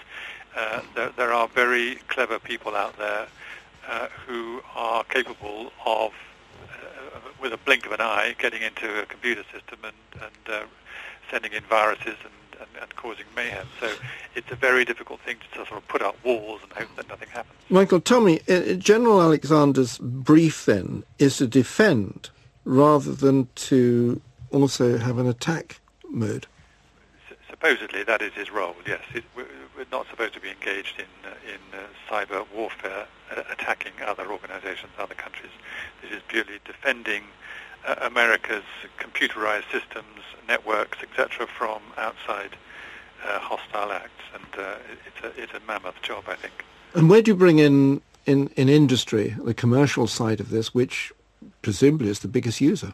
Uh, 0.55 0.81
there, 0.95 1.09
there, 1.17 1.33
are 1.33 1.47
very 1.47 1.95
clever 2.07 2.39
people 2.39 2.75
out 2.75 2.97
there 2.97 3.27
uh, 3.89 4.07
who 4.27 4.61
are 4.75 5.03
capable 5.05 5.71
of, 5.85 6.11
uh, 6.63 7.19
with 7.41 7.53
a 7.53 7.57
blink 7.57 7.85
of 7.85 7.91
an 7.91 8.01
eye, 8.01 8.35
getting 8.37 8.61
into 8.61 9.01
a 9.01 9.05
computer 9.05 9.43
system 9.51 9.79
and, 9.83 10.23
and 10.23 10.67
sending 11.29 11.53
in 11.53 11.63
viruses 11.63 12.15
and 12.23 12.33
and, 12.59 12.69
and, 12.81 12.95
causing 12.95 13.25
mayhem. 13.35 13.67
So 13.79 13.91
it's 14.35 14.51
a 14.51 14.55
very 14.55 14.85
difficult 14.85 15.19
thing 15.21 15.37
to 15.53 15.57
sort 15.57 15.71
of 15.71 15.87
put 15.87 16.01
up 16.01 16.15
walls 16.23 16.61
and 16.63 16.71
hope 16.73 16.95
that 16.95 17.07
nothing 17.09 17.29
happens. 17.29 17.59
Michael, 17.69 17.99
tell 17.99 18.21
me, 18.21 18.39
uh, 18.49 18.73
General 18.73 19.21
Alexander's 19.21 19.97
brief 19.99 20.65
then 20.65 21.03
is 21.19 21.37
to 21.37 21.47
defend 21.47 22.29
rather 22.65 23.13
than 23.13 23.47
to 23.55 24.21
also 24.51 24.97
have 24.97 25.17
an 25.17 25.27
attack 25.27 25.79
mode. 26.09 26.47
S- 27.29 27.37
supposedly 27.49 28.03
that 28.03 28.21
is 28.21 28.33
his 28.33 28.51
role, 28.51 28.75
yes. 28.85 29.01
It, 29.13 29.23
we're, 29.35 29.45
we're, 29.75 29.85
not 29.91 30.07
supposed 30.09 30.33
to 30.33 30.39
be 30.39 30.49
engaged 30.49 30.99
in, 30.99 31.29
uh, 31.29 31.33
in 31.45 31.79
uh, 31.79 31.83
cyber 32.09 32.45
warfare, 32.53 33.07
uh, 33.35 33.43
attacking 33.51 33.93
other 34.05 34.29
organizations, 34.31 34.91
other 34.99 35.15
countries. 35.15 35.51
This 36.01 36.11
is 36.11 36.21
purely 36.27 36.59
defending 36.65 37.23
uh, 37.85 37.95
America's 38.01 38.63
computerized 38.99 39.69
systems, 39.71 40.21
networks, 40.47 40.99
etc., 41.01 41.47
from 41.47 41.81
outside 41.97 42.55
uh, 43.25 43.39
hostile 43.39 43.91
acts, 43.91 44.23
and 44.33 44.63
uh, 44.63 44.75
it's 45.05 45.23
a 45.23 45.41
it's 45.41 45.53
a 45.53 45.59
mammoth 45.67 46.01
job, 46.01 46.23
I 46.27 46.35
think. 46.35 46.65
And 46.93 47.09
where 47.09 47.21
do 47.21 47.31
you 47.31 47.35
bring 47.35 47.59
in, 47.59 48.01
in 48.25 48.49
in 48.55 48.69
industry 48.69 49.35
the 49.43 49.53
commercial 49.53 50.07
side 50.07 50.39
of 50.39 50.49
this, 50.49 50.73
which 50.73 51.11
presumably 51.61 52.09
is 52.09 52.19
the 52.19 52.27
biggest 52.27 52.61
user? 52.61 52.93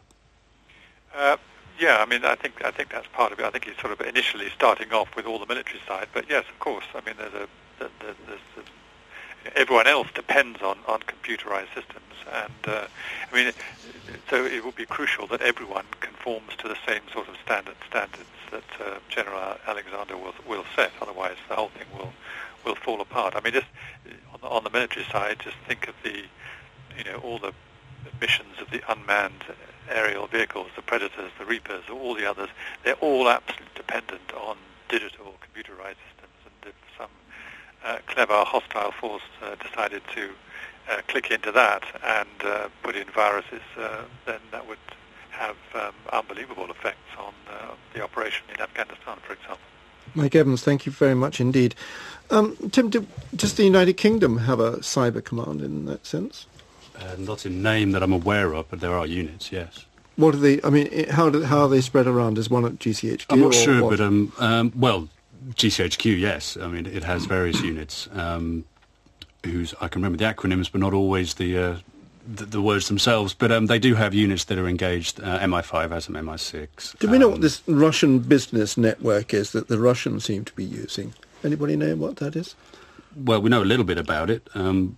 Uh, 1.14 1.36
yeah, 1.78 1.98
I 1.98 2.06
mean, 2.06 2.24
I 2.24 2.34
think 2.34 2.64
I 2.64 2.70
think 2.70 2.90
that's 2.90 3.06
part 3.08 3.32
of 3.32 3.38
it. 3.38 3.44
I 3.44 3.50
think 3.50 3.64
he's 3.64 3.78
sort 3.78 3.92
of 3.92 4.00
initially 4.00 4.48
starting 4.50 4.92
off 4.92 5.14
with 5.16 5.26
all 5.26 5.38
the 5.38 5.46
military 5.46 5.80
side, 5.86 6.08
but 6.12 6.26
yes, 6.28 6.44
of 6.52 6.58
course. 6.58 6.84
I 6.94 7.00
mean, 7.04 7.14
there's 7.18 7.34
a 7.34 7.48
there's, 7.78 8.16
there's, 8.26 8.40
everyone 9.54 9.86
else 9.86 10.08
depends 10.14 10.62
on, 10.62 10.78
on 10.86 11.00
computerized 11.00 11.74
systems. 11.74 12.00
And 12.32 12.74
uh, 12.74 12.86
I 13.32 13.34
mean, 13.34 13.52
so 14.30 14.44
it 14.44 14.64
will 14.64 14.72
be 14.72 14.86
crucial 14.86 15.26
that 15.28 15.42
everyone 15.42 15.86
conforms 16.00 16.56
to 16.58 16.68
the 16.68 16.76
same 16.86 17.02
sort 17.12 17.28
of 17.28 17.36
standard 17.44 17.76
standards 17.88 18.24
that 18.50 18.64
uh, 18.80 18.98
General 19.08 19.56
Alexander 19.66 20.16
will, 20.16 20.34
will 20.46 20.64
set. 20.76 20.92
Otherwise, 21.00 21.36
the 21.48 21.54
whole 21.54 21.68
thing 21.68 21.86
will 21.96 22.12
will 22.64 22.74
fall 22.74 23.00
apart. 23.00 23.34
I 23.36 23.40
mean, 23.40 23.52
just 23.52 23.66
on 24.32 24.40
the, 24.40 24.48
on 24.48 24.64
the 24.64 24.70
military 24.70 25.04
side, 25.04 25.38
just 25.40 25.56
think 25.68 25.86
of 25.88 25.94
the, 26.02 26.24
you 26.96 27.04
know, 27.04 27.18
all 27.18 27.38
the 27.38 27.52
missions 28.20 28.58
of 28.60 28.70
the 28.70 28.80
unmanned 28.88 29.44
aerial 29.90 30.26
vehicles, 30.26 30.68
the 30.76 30.82
Predators, 30.82 31.30
the 31.38 31.44
Reapers, 31.44 31.84
all 31.92 32.14
the 32.14 32.28
others. 32.28 32.48
They're 32.82 32.94
all 32.94 33.28
absolutely 33.28 33.66
dependent 33.74 34.32
on 34.32 34.56
digital 34.88 35.34
computerized 35.44 36.00
systems. 36.08 36.38
And 36.46 36.72
if 36.72 36.74
some 36.96 37.06
uh, 37.06 37.73
clever 38.06 38.44
hostile 38.44 38.92
force 38.92 39.22
uh, 39.42 39.54
decided 39.56 40.02
to 40.14 40.30
uh, 40.90 41.00
click 41.08 41.30
into 41.30 41.52
that 41.52 41.82
and 42.04 42.28
uh, 42.44 42.68
put 42.82 42.96
in 42.96 43.08
viruses, 43.10 43.62
uh, 43.78 44.02
then 44.26 44.40
that 44.50 44.66
would 44.66 44.78
have 45.30 45.56
um, 45.74 45.92
unbelievable 46.12 46.70
effects 46.70 46.98
on 47.18 47.34
uh, 47.50 47.74
the 47.92 48.02
operation 48.02 48.44
in 48.54 48.60
Afghanistan, 48.60 49.18
for 49.26 49.32
example. 49.32 49.58
Mike 50.14 50.34
Evans, 50.34 50.62
thank 50.62 50.86
you 50.86 50.92
very 50.92 51.14
much 51.14 51.40
indeed. 51.40 51.74
Um, 52.30 52.56
Tim, 52.70 52.88
do, 52.88 53.06
does 53.34 53.54
the 53.54 53.64
United 53.64 53.94
Kingdom 53.94 54.38
have 54.38 54.60
a 54.60 54.72
cyber 54.78 55.24
command 55.24 55.60
in 55.60 55.86
that 55.86 56.06
sense? 56.06 56.46
Uh, 56.96 57.16
not 57.18 57.44
in 57.44 57.62
name 57.62 57.92
that 57.92 58.02
I'm 58.02 58.12
aware 58.12 58.54
of, 58.54 58.70
but 58.70 58.80
there 58.80 58.92
are 58.92 59.06
units, 59.06 59.50
yes. 59.50 59.86
What 60.16 60.34
are 60.34 60.38
they? 60.38 60.60
I 60.62 60.70
mean, 60.70 61.08
how 61.08 61.28
do, 61.28 61.42
how 61.42 61.62
are 61.62 61.68
they 61.68 61.80
spread 61.80 62.06
around? 62.06 62.38
Is 62.38 62.48
one 62.48 62.64
at 62.64 62.74
GCHQ? 62.74 63.26
I'm 63.30 63.40
not 63.40 63.54
sure, 63.54 63.82
what? 63.82 63.90
but 63.90 64.00
um, 64.00 64.32
um, 64.38 64.72
well, 64.76 65.08
GCHQ, 65.50 66.18
yes. 66.18 66.56
I 66.56 66.68
mean, 66.68 66.86
it 66.86 67.04
has 67.04 67.26
various 67.26 67.60
units 67.72 68.08
um, 68.12 68.64
whose 69.44 69.74
I 69.80 69.88
can 69.88 70.02
remember 70.02 70.18
the 70.18 70.32
acronyms, 70.32 70.70
but 70.70 70.80
not 70.80 70.94
always 70.94 71.34
the 71.34 71.58
uh, 71.58 71.76
the, 72.26 72.46
the, 72.46 72.62
words 72.62 72.88
themselves. 72.88 73.34
But 73.34 73.52
um, 73.52 73.66
they 73.66 73.78
do 73.78 73.94
have 73.94 74.14
units 74.14 74.44
that 74.44 74.58
are 74.58 74.68
engaged. 74.68 75.20
Uh, 75.20 75.38
MI5 75.40 75.90
has 75.90 76.04
some 76.04 76.14
MI6. 76.14 76.98
Do 76.98 77.08
we 77.08 77.18
know 77.18 77.28
what 77.28 77.36
um, 77.36 77.40
this 77.42 77.62
Russian 77.66 78.20
business 78.20 78.76
network 78.76 79.34
is 79.34 79.52
that 79.52 79.68
the 79.68 79.78
Russians 79.78 80.24
seem 80.24 80.44
to 80.46 80.52
be 80.54 80.64
using? 80.64 81.12
Anybody 81.42 81.76
know 81.76 81.96
what 81.96 82.16
that 82.16 82.34
is? 82.34 82.54
Well, 83.16 83.42
we 83.42 83.50
know 83.50 83.62
a 83.62 83.64
little 83.64 83.84
bit 83.84 83.98
about 83.98 84.30
it. 84.30 84.48
Um, 84.54 84.96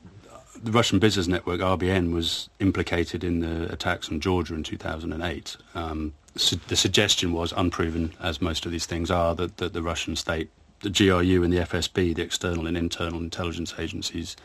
the 0.62 0.70
Russian 0.70 0.98
business 0.98 1.26
network, 1.26 1.60
RBN, 1.60 2.12
was 2.12 2.48
implicated 2.60 3.24
in 3.24 3.40
the 3.40 3.70
attacks 3.72 4.08
on 4.08 4.20
Georgia 4.20 4.54
in 4.54 4.62
2008. 4.62 5.56
Um, 5.74 6.14
su- 6.36 6.60
the 6.68 6.76
suggestion 6.76 7.32
was, 7.32 7.52
unproven 7.56 8.12
as 8.20 8.40
most 8.40 8.66
of 8.66 8.72
these 8.72 8.86
things 8.86 9.10
are, 9.10 9.34
that, 9.34 9.56
that 9.58 9.72
the 9.72 9.82
Russian 9.82 10.16
state, 10.16 10.50
the 10.80 10.90
GRU 10.90 11.42
and 11.42 11.52
the 11.52 11.58
FSB, 11.58 12.14
the 12.14 12.22
external 12.22 12.66
and 12.66 12.76
internal 12.76 13.20
intelligence 13.20 13.74
agencies, 13.78 14.36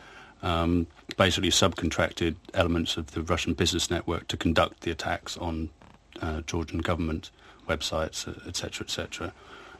um, 0.42 0.86
basically 1.16 1.50
subcontracted 1.50 2.34
elements 2.54 2.96
of 2.96 3.12
the 3.12 3.22
Russian 3.22 3.54
business 3.54 3.90
network 3.90 4.28
to 4.28 4.36
conduct 4.36 4.80
the 4.80 4.90
attacks 4.90 5.36
on 5.36 5.70
uh, 6.20 6.40
Georgian 6.42 6.78
government 6.78 7.30
websites, 7.68 8.26
etc., 8.46 8.84
etc. 8.84 9.32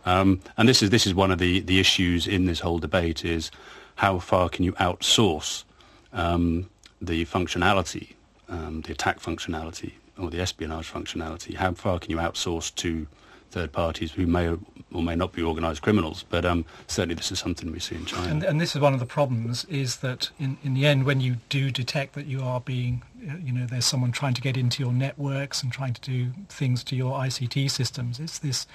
Um, 0.05 0.41
and 0.57 0.69
this 0.69 0.83
is 0.83 0.91
this 0.91 1.07
is 1.07 1.15
one 1.15 1.31
of 1.31 1.39
the, 1.39 1.61
the 1.61 1.79
issues 1.79 2.27
in 2.27 2.47
this 2.47 2.61
whole 2.61 2.79
debate 2.79 3.25
is 3.25 3.51
how 3.97 4.19
far 4.19 4.49
can 4.49 4.65
you 4.65 4.73
outsource 4.75 5.65
um, 6.13 6.69
the 7.01 7.25
functionality, 7.25 8.15
um, 8.49 8.83
the 8.83 8.93
attack 8.93 9.21
functionality 9.21 9.93
or 10.19 10.31
the 10.31 10.41
espionage 10.41 10.91
functionality? 10.93 11.55
How 11.55 11.73
far 11.73 11.99
can 11.99 12.11
you 12.11 12.19
outsource 12.19 12.75
to 12.77 13.07
third 13.53 13.71
parties 13.71 14.13
who 14.13 14.27
may 14.27 14.57
or 14.95 15.03
may 15.03 15.15
not 15.15 15.33
be 15.33 15.43
organised 15.43 15.83
criminals. 15.83 16.25
But 16.29 16.45
um, 16.45 16.65
certainly 16.87 17.15
this 17.15 17.31
is 17.31 17.39
something 17.39 17.71
we 17.71 17.79
see 17.79 17.97
in 17.97 18.05
China. 18.05 18.31
And, 18.31 18.43
and, 18.43 18.61
this 18.61 18.75
is 18.75 18.81
one 18.81 18.95
of 18.95 19.01
the 19.01 19.07
problems, 19.07 19.65
is 19.67 19.97
that 19.97 20.31
in, 20.39 20.57
in 20.65 20.75
the 20.75 20.87
end, 20.87 21.05
when 21.05 21.21
you 21.21 21.37
do 21.49 21.71
detect 21.71 22.15
that 22.15 22.27
you 22.27 22.43
are 22.43 22.61
being, 22.61 23.03
uh, 23.31 23.37
you 23.43 23.53
know, 23.53 23.67
there's 23.67 23.85
someone 23.85 24.13
trying 24.13 24.35
to 24.35 24.41
get 24.41 24.57
into 24.57 24.83
your 24.83 24.93
networks 24.93 25.63
and 25.63 25.73
trying 25.73 25.95
to 25.95 26.01
do 26.01 26.33
things 26.49 26.83
to 26.85 26.97
your 26.97 27.19
ICT 27.19 27.71
systems, 27.71 28.19
it's 28.19 28.39
this 28.39 28.67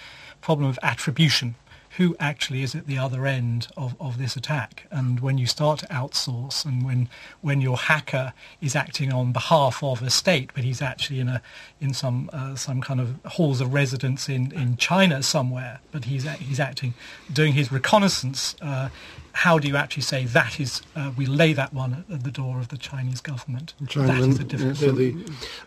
problem 0.41 0.69
of 0.69 0.80
attribution 0.82 1.56
who 1.98 2.16
actually 2.20 2.62
is 2.62 2.76
at 2.76 2.86
the 2.86 2.98
other 2.98 3.26
end 3.26 3.68
of, 3.76 3.96
of 4.00 4.20
this 4.20 4.36
attack. 4.36 4.86
And 4.92 5.20
when 5.20 5.40
you 5.40 5.48
start 5.48 5.80
to 5.80 5.88
outsource 5.88 6.64
and 6.64 6.86
when, 6.86 7.10
when 7.42 7.60
your 7.60 7.76
hacker 7.76 8.34
is 8.62 8.76
acting 8.76 9.12
on 9.12 9.32
behalf 9.32 9.84
of 9.84 10.04
a 10.04 10.12
state, 10.12 10.52
but 10.54 10.64
he's 10.64 10.80
actually 10.80 11.20
in, 11.20 11.28
a, 11.28 11.42
in 11.82 11.96
some, 11.96 12.30
uh, 12.32 12.56
some 12.56 12.82
kind 12.82 13.00
of 13.00 13.20
halls 13.26 13.62
of 13.62 13.74
residence 13.74 14.30
in, 14.30 14.52
in 14.52 14.78
China 14.78 15.24
somewhere, 15.24 15.80
but 15.92 16.06
he's, 16.06 16.24
he's 16.34 16.60
acting, 16.60 16.94
doing 17.34 17.54
his 17.54 17.72
reconnaissance, 17.72 18.56
uh, 18.62 18.90
how 19.38 19.60
do 19.60 19.67
you 19.67 19.78
actually 19.78 20.02
say 20.02 20.26
that 20.26 20.60
is, 20.60 20.82
uh, 20.95 21.12
we 21.15 21.28
lay 21.28 21.54
that 21.54 21.71
one 21.71 22.04
at 22.12 22.23
the 22.23 22.32
door 22.32 22.58
of 22.58 22.69
the 22.69 22.78
Chinese 22.78 23.21
government? 23.21 23.76
China, 23.88 24.08
that 24.08 24.30
is 24.30 24.39
a 24.39 24.43
difference. 24.43 24.80
So 24.80 24.91
the, 24.91 25.15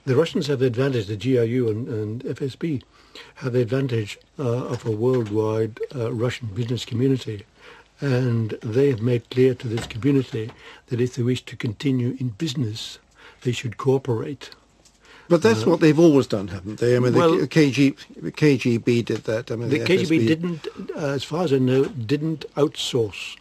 the 0.06 0.16
Russians 0.16 0.48
have 0.48 0.59
the 0.59 0.66
advantage, 0.66 1.06
the 1.06 1.16
GRU 1.16 1.68
and, 1.68 1.87
and 1.87 2.24
FSB, 2.24 2.83
have 3.37 3.52
the 3.52 3.61
advantage 3.61 4.18
uh, 4.40 4.42
of 4.42 4.85
a 4.85 4.90
worldwide 4.90 5.78
uh, 5.94 6.12
Russian 6.12 6.48
business 6.48 6.85
community. 6.85 7.46
And 8.00 8.59
they 8.61 8.88
have 8.90 9.02
made 9.02 9.30
clear 9.30 9.54
to 9.54 9.68
this 9.68 9.87
community 9.87 10.50
that 10.88 11.00
if 11.00 11.14
they 11.14 11.22
wish 11.22 11.44
to 11.44 11.54
continue 11.54 12.16
in 12.18 12.30
business, 12.30 12.98
they 13.42 13.52
should 13.52 13.76
cooperate. 13.76 14.50
But 15.28 15.42
that's 15.42 15.64
uh, 15.64 15.70
what 15.70 15.78
they've 15.78 15.98
always 16.06 16.26
done, 16.26 16.48
haven't 16.48 16.80
they? 16.80 16.96
I 16.96 16.98
mean, 16.98 17.14
well, 17.14 17.38
the 17.38 17.46
KG, 17.46 17.94
KGB 18.20 19.04
did 19.04 19.18
that. 19.30 19.52
I 19.52 19.54
mean, 19.54 19.68
the, 19.68 19.78
the 19.78 19.85
KGB 19.85 20.26
didn't, 20.26 20.66
uh, 20.96 21.11
as 21.11 21.22
far 21.22 21.44
as 21.44 21.52
I 21.52 21.59
know, 21.59 21.85
didn't 21.85 22.46
outsource 22.56 23.37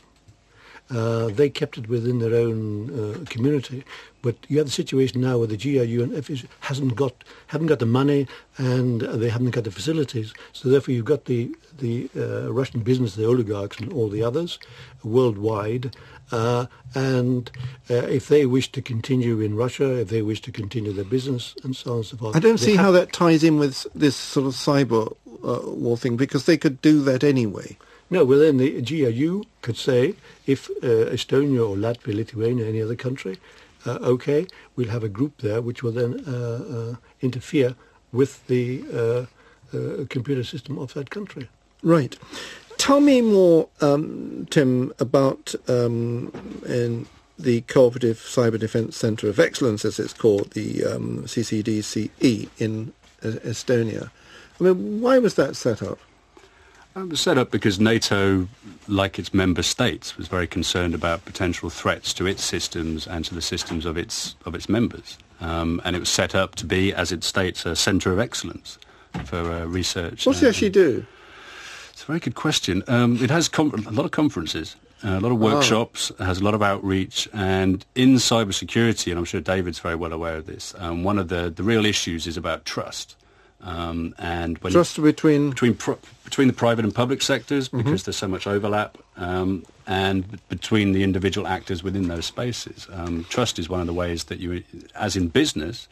uh, 0.89 1.27
they 1.27 1.49
kept 1.49 1.77
it 1.77 1.87
within 1.87 2.19
their 2.19 2.33
own 2.33 2.89
uh, 2.89 3.25
community. 3.29 3.83
But 4.21 4.35
you 4.47 4.57
have 4.57 4.67
the 4.67 4.71
situation 4.71 5.21
now 5.21 5.37
where 5.37 5.47
the 5.47 5.55
GRU 5.55 6.03
and 6.03 6.11
FSU 6.11 6.45
hasn't 6.61 6.95
got 6.95 7.23
haven't 7.47 7.67
got 7.67 7.79
the 7.79 7.85
money 7.85 8.27
and 8.57 9.01
they 9.01 9.29
haven't 9.29 9.51
got 9.51 9.63
the 9.63 9.71
facilities. 9.71 10.33
So 10.51 10.67
therefore, 10.67 10.93
you've 10.93 11.05
got 11.05 11.25
the 11.25 11.55
the 11.77 12.09
uh, 12.17 12.51
Russian 12.51 12.81
business, 12.81 13.15
the 13.15 13.25
oligarchs, 13.25 13.79
and 13.79 13.93
all 13.93 14.09
the 14.09 14.23
others 14.23 14.59
worldwide. 15.03 15.95
Uh, 16.31 16.65
and 16.93 17.49
uh, 17.89 17.95
if 17.95 18.27
they 18.27 18.45
wish 18.45 18.71
to 18.73 18.81
continue 18.81 19.39
in 19.39 19.55
Russia, 19.55 20.01
if 20.01 20.09
they 20.09 20.21
wish 20.21 20.41
to 20.41 20.51
continue 20.51 20.91
their 20.91 21.05
business, 21.05 21.55
and 21.63 21.75
so 21.75 21.91
on 21.91 21.97
and 21.97 22.05
so 22.05 22.17
forth. 22.17 22.35
I 22.35 22.39
don't 22.39 22.59
see 22.59 22.75
how 22.75 22.91
that 22.91 23.13
ties 23.13 23.43
in 23.43 23.57
with 23.57 23.87
this 23.95 24.15
sort 24.15 24.47
of 24.47 24.53
cyber 24.53 25.15
war 25.41 25.97
thing 25.97 26.17
because 26.17 26.45
they 26.45 26.57
could 26.57 26.81
do 26.81 27.01
that 27.03 27.23
anyway. 27.23 27.77
No, 28.09 28.25
well 28.25 28.39
then 28.39 28.57
the 28.57 28.81
GRU 28.81 29.43
could 29.61 29.77
say 29.77 30.15
if 30.47 30.69
uh, 30.69 31.11
Estonia 31.11 31.69
or 31.69 31.75
Latvia, 31.75 32.15
Lithuania, 32.15 32.65
any 32.65 32.81
other 32.81 32.95
country, 32.95 33.37
uh, 33.85 33.99
okay, 34.01 34.47
we'll 34.75 34.89
have 34.89 35.03
a 35.03 35.09
group 35.09 35.37
there 35.41 35.61
which 35.61 35.83
will 35.83 35.91
then 35.91 36.23
uh, 36.27 36.91
uh 36.91 36.95
interfere 37.21 37.75
with 38.11 38.45
the 38.47 38.83
uh, 38.93 39.25
uh, 39.77 40.05
computer 40.09 40.43
system 40.43 40.77
of 40.79 40.93
that 40.95 41.09
country. 41.09 41.47
Right. 41.83 42.17
Tell 42.77 42.99
me 42.99 43.21
more, 43.21 43.69
um, 43.81 44.47
Tim, 44.49 44.93
about 44.99 45.53
um, 45.67 46.31
the 47.37 47.61
Cooperative 47.67 48.17
Cyber 48.17 48.57
Defence 48.57 48.97
Centre 48.97 49.29
of 49.29 49.39
Excellence, 49.39 49.85
as 49.85 49.99
it's 49.99 50.13
called, 50.13 50.51
the 50.51 50.85
um, 50.85 51.23
CCDCE 51.23 52.49
in 52.57 52.93
Estonia. 53.21 54.09
I 54.59 54.63
mean, 54.63 55.01
why 55.01 55.19
was 55.19 55.35
that 55.35 55.55
set 55.55 55.83
up? 55.83 55.99
It 56.95 57.07
was 57.07 57.21
set 57.21 57.37
up 57.37 57.51
because 57.51 57.79
NATO, 57.79 58.47
like 58.87 59.19
its 59.19 59.33
member 59.33 59.63
states, 59.63 60.17
was 60.17 60.27
very 60.27 60.47
concerned 60.47 60.93
about 60.93 61.23
potential 61.23 61.69
threats 61.69 62.13
to 62.15 62.25
its 62.25 62.43
systems 62.43 63.07
and 63.07 63.23
to 63.25 63.33
the 63.33 63.41
systems 63.41 63.85
of 63.85 63.97
its 63.97 64.35
of 64.45 64.53
its 64.55 64.67
members. 64.67 65.17
Um, 65.39 65.81
and 65.85 65.95
it 65.95 65.99
was 65.99 66.09
set 66.09 66.35
up 66.35 66.55
to 66.55 66.65
be, 66.65 66.93
as 66.93 67.11
it 67.11 67.23
states, 67.23 67.65
a 67.65 67.75
centre 67.75 68.11
of 68.11 68.19
excellence 68.19 68.77
for 69.25 69.37
uh, 69.37 69.65
research. 69.65 70.25
What 70.25 70.33
does 70.33 70.43
it 70.43 70.49
actually 70.49 70.69
do? 70.71 71.05
It's 71.91 72.03
a 72.03 72.05
very 72.05 72.19
good 72.19 72.35
question. 72.35 72.83
Um, 72.87 73.17
it 73.23 73.29
has 73.29 73.47
com- 73.47 73.73
a 73.87 73.91
lot 73.91 74.05
of 74.05 74.11
conferences, 74.11 74.75
uh, 75.03 75.09
a 75.09 75.19
lot 75.19 75.31
of 75.31 75.39
workshops, 75.39 76.11
oh. 76.19 76.23
has 76.25 76.39
a 76.39 76.43
lot 76.43 76.53
of 76.53 76.61
outreach, 76.61 77.29
and 77.33 77.85
in 77.95 78.15
cybersecurity, 78.15 79.11
and 79.11 79.19
I'm 79.19 79.25
sure 79.25 79.41
David's 79.41 79.79
very 79.79 79.95
well 79.95 80.13
aware 80.13 80.37
of 80.37 80.45
this, 80.45 80.73
um, 80.77 81.03
one 81.03 81.17
of 81.17 81.29
the, 81.29 81.49
the 81.49 81.63
real 81.63 81.85
issues 81.85 82.27
is 82.27 82.37
about 82.37 82.65
trust. 82.65 83.15
Um, 83.61 84.15
and 84.17 84.57
when 84.59 84.71
trust 84.71 85.01
between 85.01 85.49
between 85.49 85.73
between 86.23 86.47
the 86.47 86.53
private 86.53 86.85
and 86.85 86.95
public 86.95 87.21
sectors 87.21 87.67
mm-hmm. 87.67 87.79
because 87.79 88.01
mm-hmm. 88.01 88.05
there's 88.05 88.17
so 88.17 88.27
much 88.27 88.47
overlap, 88.47 88.97
um, 89.17 89.65
and 89.85 90.39
between 90.49 90.93
the 90.93 91.03
individual 91.03 91.47
actors 91.47 91.83
within 91.83 92.07
those 92.07 92.25
spaces. 92.25 92.87
Um, 92.91 93.25
trust 93.29 93.59
is 93.59 93.67
one 93.67 93.81
of 93.81 93.87
the 93.87 93.93
ways 93.93 94.25
that 94.25 94.39
you, 94.39 94.63
as 94.95 95.15
in 95.15 95.27
business, 95.27 95.87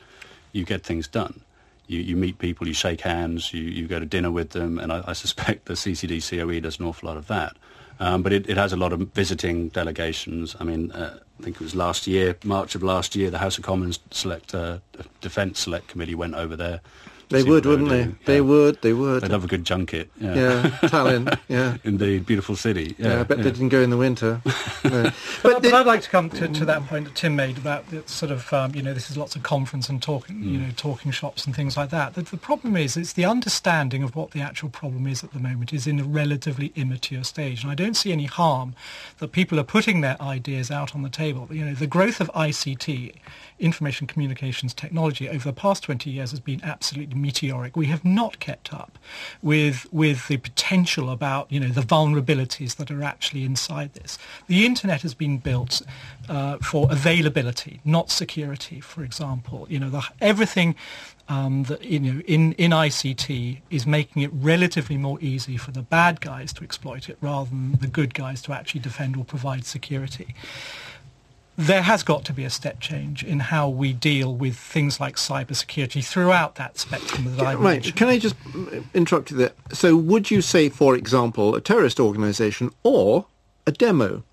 you 0.53 0.63
get 0.63 0.83
things 0.83 1.07
done. 1.07 1.41
You, 1.87 1.99
you 2.01 2.15
meet 2.15 2.37
people, 2.37 2.67
you 2.67 2.73
shake 2.73 3.01
hands, 3.01 3.53
you, 3.53 3.63
you 3.63 3.87
go 3.87 3.99
to 3.99 4.05
dinner 4.05 4.29
with 4.29 4.51
them, 4.51 4.77
and 4.77 4.93
I, 4.93 5.03
I 5.07 5.13
suspect 5.13 5.65
the 5.65 5.73
CCD 5.73 6.21
COE 6.21 6.59
does 6.59 6.79
an 6.79 6.85
awful 6.85 7.07
lot 7.07 7.17
of 7.17 7.27
that. 7.27 7.57
Um, 7.99 8.21
but 8.21 8.31
it, 8.31 8.47
it, 8.47 8.57
has 8.57 8.71
a 8.71 8.77
lot 8.77 8.93
of 8.93 8.99
visiting 8.99 9.69
delegations. 9.69 10.55
I 10.59 10.63
mean, 10.63 10.91
uh, 10.91 11.17
I 11.39 11.43
think 11.43 11.55
it 11.55 11.61
was 11.61 11.73
last 11.73 12.05
year, 12.05 12.37
March 12.43 12.75
of 12.75 12.83
last 12.83 13.15
year, 13.15 13.31
the 13.31 13.39
House 13.39 13.57
of 13.57 13.63
Commons 13.63 13.99
Select 14.11 14.53
uh, 14.53 14.77
Defence 15.21 15.59
Select 15.59 15.87
Committee 15.87 16.13
went 16.13 16.35
over 16.35 16.55
there 16.55 16.81
they 17.29 17.43
would, 17.43 17.65
wouldn't 17.65 17.89
they? 17.89 18.01
Yeah. 18.01 18.11
They 18.25 18.41
would. 18.41 18.81
They 18.81 18.93
would. 18.93 19.23
They'd 19.23 19.31
have 19.31 19.43
a 19.43 19.47
good 19.47 19.65
junket. 19.65 20.09
Yeah, 20.19 20.35
yeah 20.35 20.61
Tallinn. 20.81 21.37
Yeah, 21.47 21.77
indeed, 21.83 22.25
beautiful 22.25 22.55
city. 22.55 22.95
Yeah, 22.97 23.07
yeah 23.07 23.19
I 23.21 23.23
bet 23.23 23.37
yeah. 23.37 23.43
they 23.45 23.51
didn't 23.51 23.69
go 23.69 23.81
in 23.81 23.89
the 23.89 23.97
winter. 23.97 24.41
but, 24.83 25.13
but, 25.43 25.61
but 25.61 25.73
I'd 25.73 25.85
like 25.85 26.01
to 26.01 26.09
come 26.09 26.29
to, 26.31 26.47
to, 26.47 26.65
that 26.65 26.85
point 26.87 27.05
that 27.05 27.15
Tim 27.15 27.35
made 27.35 27.57
about 27.57 27.89
the 27.89 28.03
sort 28.05 28.31
of 28.31 28.51
um, 28.51 28.75
you 28.75 28.81
know 28.81 28.93
this 28.93 29.09
is 29.09 29.17
lots 29.17 29.35
of 29.35 29.43
conference 29.43 29.87
and 29.87 30.01
talking 30.01 30.37
mm. 30.37 30.51
you 30.51 30.57
know 30.57 30.69
talking 30.75 31.11
shops 31.11 31.45
and 31.45 31.55
things 31.55 31.77
like 31.77 31.89
that. 31.89 32.15
The, 32.15 32.23
the 32.23 32.37
problem 32.37 32.75
is 32.75 32.97
it's 32.97 33.13
the 33.13 33.25
understanding 33.25 34.03
of 34.03 34.15
what 34.15 34.31
the 34.31 34.41
actual 34.41 34.69
problem 34.69 35.07
is 35.07 35.23
at 35.23 35.31
the 35.31 35.39
moment 35.39 35.73
is 35.73 35.87
in 35.87 35.99
a 35.99 36.03
relatively 36.03 36.73
immature 36.75 37.23
stage, 37.23 37.63
and 37.63 37.71
I 37.71 37.75
don't 37.75 37.95
see 37.95 38.11
any 38.11 38.25
harm 38.25 38.75
that 39.19 39.31
people 39.31 39.59
are 39.59 39.63
putting 39.63 40.01
their 40.01 40.21
ideas 40.21 40.69
out 40.69 40.95
on 40.95 41.01
the 41.01 41.09
table. 41.09 41.47
You 41.51 41.65
know, 41.65 41.73
the 41.73 41.87
growth 41.87 42.19
of 42.19 42.31
ICT 42.33 43.13
information 43.59 44.07
communications 44.07 44.73
technology 44.73 45.27
over 45.29 45.49
the 45.49 45.53
past 45.53 45.83
20 45.83 46.09
years 46.09 46.31
has 46.31 46.39
been 46.39 46.63
absolutely 46.63 47.16
meteoric. 47.21 47.75
We 47.75 47.87
have 47.87 48.03
not 48.05 48.39
kept 48.39 48.73
up 48.73 48.97
with, 49.41 49.87
with 49.91 50.27
the 50.27 50.37
potential 50.37 51.09
about, 51.09 51.51
you 51.51 51.59
know, 51.59 51.69
the 51.69 51.81
vulnerabilities 51.81 52.75
that 52.77 52.91
are 52.91 53.03
actually 53.03 53.43
inside 53.43 53.93
this. 53.93 54.17
The 54.47 54.65
internet 54.65 55.01
has 55.01 55.13
been 55.13 55.37
built 55.37 55.81
uh, 56.29 56.57
for 56.57 56.87
availability, 56.91 57.81
not 57.85 58.09
security, 58.11 58.79
for 58.79 59.03
example. 59.03 59.67
You 59.69 59.79
know, 59.79 59.89
the, 59.89 60.03
everything 60.21 60.75
um, 61.29 61.63
that 61.63 61.83
you 61.83 61.99
know 61.99 62.21
in, 62.21 62.53
in 62.53 62.71
ICT 62.71 63.59
is 63.69 63.85
making 63.85 64.21
it 64.21 64.31
relatively 64.33 64.97
more 64.97 65.19
easy 65.21 65.57
for 65.57 65.71
the 65.71 65.81
bad 65.81 66.21
guys 66.21 66.53
to 66.53 66.63
exploit 66.63 67.09
it 67.09 67.17
rather 67.21 67.49
than 67.49 67.73
the 67.73 67.87
good 67.87 68.13
guys 68.13 68.41
to 68.43 68.53
actually 68.53 68.81
defend 68.81 69.17
or 69.17 69.25
provide 69.25 69.65
security 69.65 70.33
there 71.57 71.81
has 71.81 72.03
got 72.03 72.23
to 72.25 72.33
be 72.33 72.43
a 72.43 72.51
step 72.51 72.79
change 72.79 73.23
in 73.23 73.39
how 73.39 73.67
we 73.67 73.91
deal 73.91 74.35
with 74.35 74.55
things 74.55 74.99
like 74.99 75.15
cybersecurity 75.15 76.05
throughout 76.05 76.55
that 76.55 76.77
spectrum 76.77 77.35
that 77.35 77.45
I 77.45 77.55
right. 77.55 77.73
Mentioned. 77.73 77.95
Can 77.95 78.09
I 78.09 78.19
just 78.19 78.35
interrupt 78.93 79.31
you 79.31 79.37
there? 79.37 79.51
So 79.73 79.95
would 79.97 80.29
you 80.29 80.41
say, 80.41 80.69
for 80.69 80.95
example, 80.95 81.55
a 81.55 81.61
terrorist 81.61 81.99
organization 81.99 82.69
or 82.83 83.25
a 83.65 83.71
demo 83.71 84.23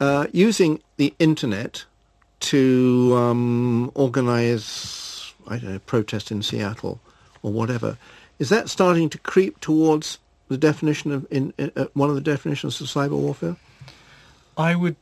uh, 0.00 0.26
using 0.32 0.80
the 0.96 1.14
internet 1.18 1.84
to 2.40 3.14
um, 3.14 3.92
organize, 3.94 5.34
I 5.46 5.58
don't 5.58 5.72
know, 5.74 5.78
protest 5.80 6.30
in 6.30 6.42
Seattle 6.42 6.98
or 7.42 7.52
whatever, 7.52 7.98
is 8.38 8.48
that 8.48 8.70
starting 8.70 9.10
to 9.10 9.18
creep 9.18 9.60
towards 9.60 10.18
the 10.48 10.56
definition 10.56 11.12
of 11.12 11.26
in, 11.30 11.52
in 11.58 11.70
uh, 11.76 11.86
one 11.92 12.08
of 12.08 12.14
the 12.14 12.22
definitions 12.22 12.80
of 12.80 12.86
cyber 12.86 13.18
warfare? 13.18 13.56
I 14.56 14.74
would 14.74 14.96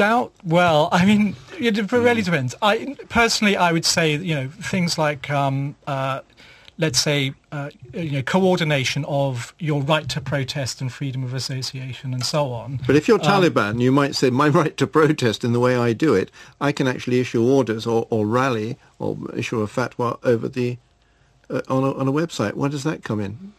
doubt. 0.00 0.32
Well, 0.44 0.88
I 0.92 1.04
mean, 1.04 1.36
it 1.58 1.92
really 1.92 2.22
depends. 2.22 2.54
I 2.62 2.96
personally, 3.10 3.56
I 3.56 3.70
would 3.70 3.84
say 3.84 4.16
you 4.16 4.34
know 4.34 4.48
things 4.48 4.96
like. 4.98 5.30
Um, 5.30 5.76
uh, 5.86 6.20
let's 6.78 6.98
say, 6.98 7.34
uh, 7.52 7.68
you 7.92 8.12
know, 8.12 8.22
coordination 8.22 9.04
of 9.04 9.54
your 9.58 9.82
right 9.82 10.08
to 10.08 10.18
protest 10.18 10.80
and 10.80 10.90
freedom 10.90 11.22
of 11.22 11.34
association 11.34 12.14
and 12.14 12.24
so 12.24 12.52
on. 12.52 12.80
But 12.86 12.96
if 12.96 13.06
you're 13.06 13.20
um, 13.20 13.26
Taliban, 13.26 13.82
you 13.82 13.92
might 13.92 14.14
say, 14.14 14.30
my 14.30 14.48
right 14.48 14.74
to 14.78 14.86
protest 14.86 15.44
in 15.44 15.52
the 15.52 15.60
way 15.60 15.76
I 15.76 15.92
do 15.92 16.14
it, 16.14 16.30
I 16.58 16.72
can 16.72 16.88
actually 16.88 17.20
issue 17.20 17.46
orders 17.46 17.86
or, 17.86 18.06
or 18.08 18.26
rally 18.26 18.78
or 18.98 19.18
issue 19.36 19.60
a 19.60 19.66
fatwa 19.66 20.18
over 20.24 20.48
the 20.48 20.78
uh, 21.50 21.60
on, 21.68 21.84
a, 21.84 21.92
on 21.92 22.08
a 22.08 22.12
website. 22.12 22.54
Where 22.54 22.70
does 22.70 22.84
that 22.84 23.04
come 23.04 23.20
in? 23.20 23.52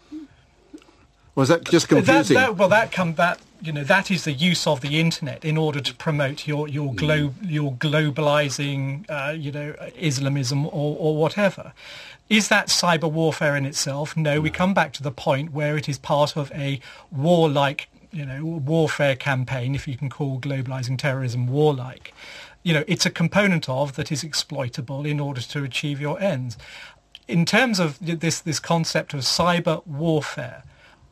Was 1.36 1.50
that 1.50 1.63
just 1.65 1.88
confusing? 1.88 2.36
That, 2.36 2.48
that, 2.48 2.58
well, 2.58 2.70
that 2.70 2.91
come 2.91 3.15
that 3.15 3.39
you 3.62 3.72
know 3.72 3.84
that 3.84 4.10
is 4.12 4.24
the 4.24 4.34
use 4.34 4.65
of 4.65 4.82
the 4.82 5.00
internet 5.00 5.46
in 5.46 5.58
order 5.58 5.80
to 5.80 5.94
promote 5.94 6.48
your 6.48 6.67
your 6.67 6.94
glo- 6.94 7.30
mm. 7.30 7.50
your 7.50 7.74
globalizing 7.74 9.06
uh, 9.10 9.32
you 9.32 9.52
know 9.52 9.76
Islamism 9.96 10.65
or, 10.67 10.98
or 11.00 11.15
whatever. 11.15 11.74
Is 12.30 12.48
that 12.48 12.67
cyber 12.67 13.12
warfare 13.12 13.56
in 13.56 13.65
itself? 13.65 14.15
No, 14.15 14.39
we 14.39 14.50
come 14.50 14.74
back 14.74 14.94
to 14.94 15.04
the 15.04 15.12
point 15.12 15.52
where 15.52 15.78
it 15.78 15.89
is 15.89 16.00
part 16.00 16.36
of 16.36 16.52
a 16.54 16.80
warlike 17.12 17.88
you 18.12 18.26
know 18.26 18.44
warfare 18.44 19.15
campaign, 19.15 19.76
if 19.76 19.88
you 19.88 19.98
can 19.98 20.10
call 20.10 20.39
globalizing 20.39 20.98
terrorism 20.98 21.48
warlike. 21.48 22.13
You 22.63 22.74
know, 22.74 22.84
it's 22.88 23.06
a 23.06 23.10
component 23.10 23.67
of 23.70 23.96
that 23.96 24.12
is 24.12 24.24
exploitable 24.24 25.06
in 25.06 25.20
order 25.20 25.41
to 25.41 25.63
achieve 25.63 26.00
your 26.00 26.22
ends. 26.22 26.58
In 27.28 27.46
terms 27.46 27.80
of 27.80 27.98
this 28.02 28.41
this 28.41 28.60
concept 28.60 29.13
of 29.13 29.22
cyber 29.22 29.86
warfare, 29.88 30.63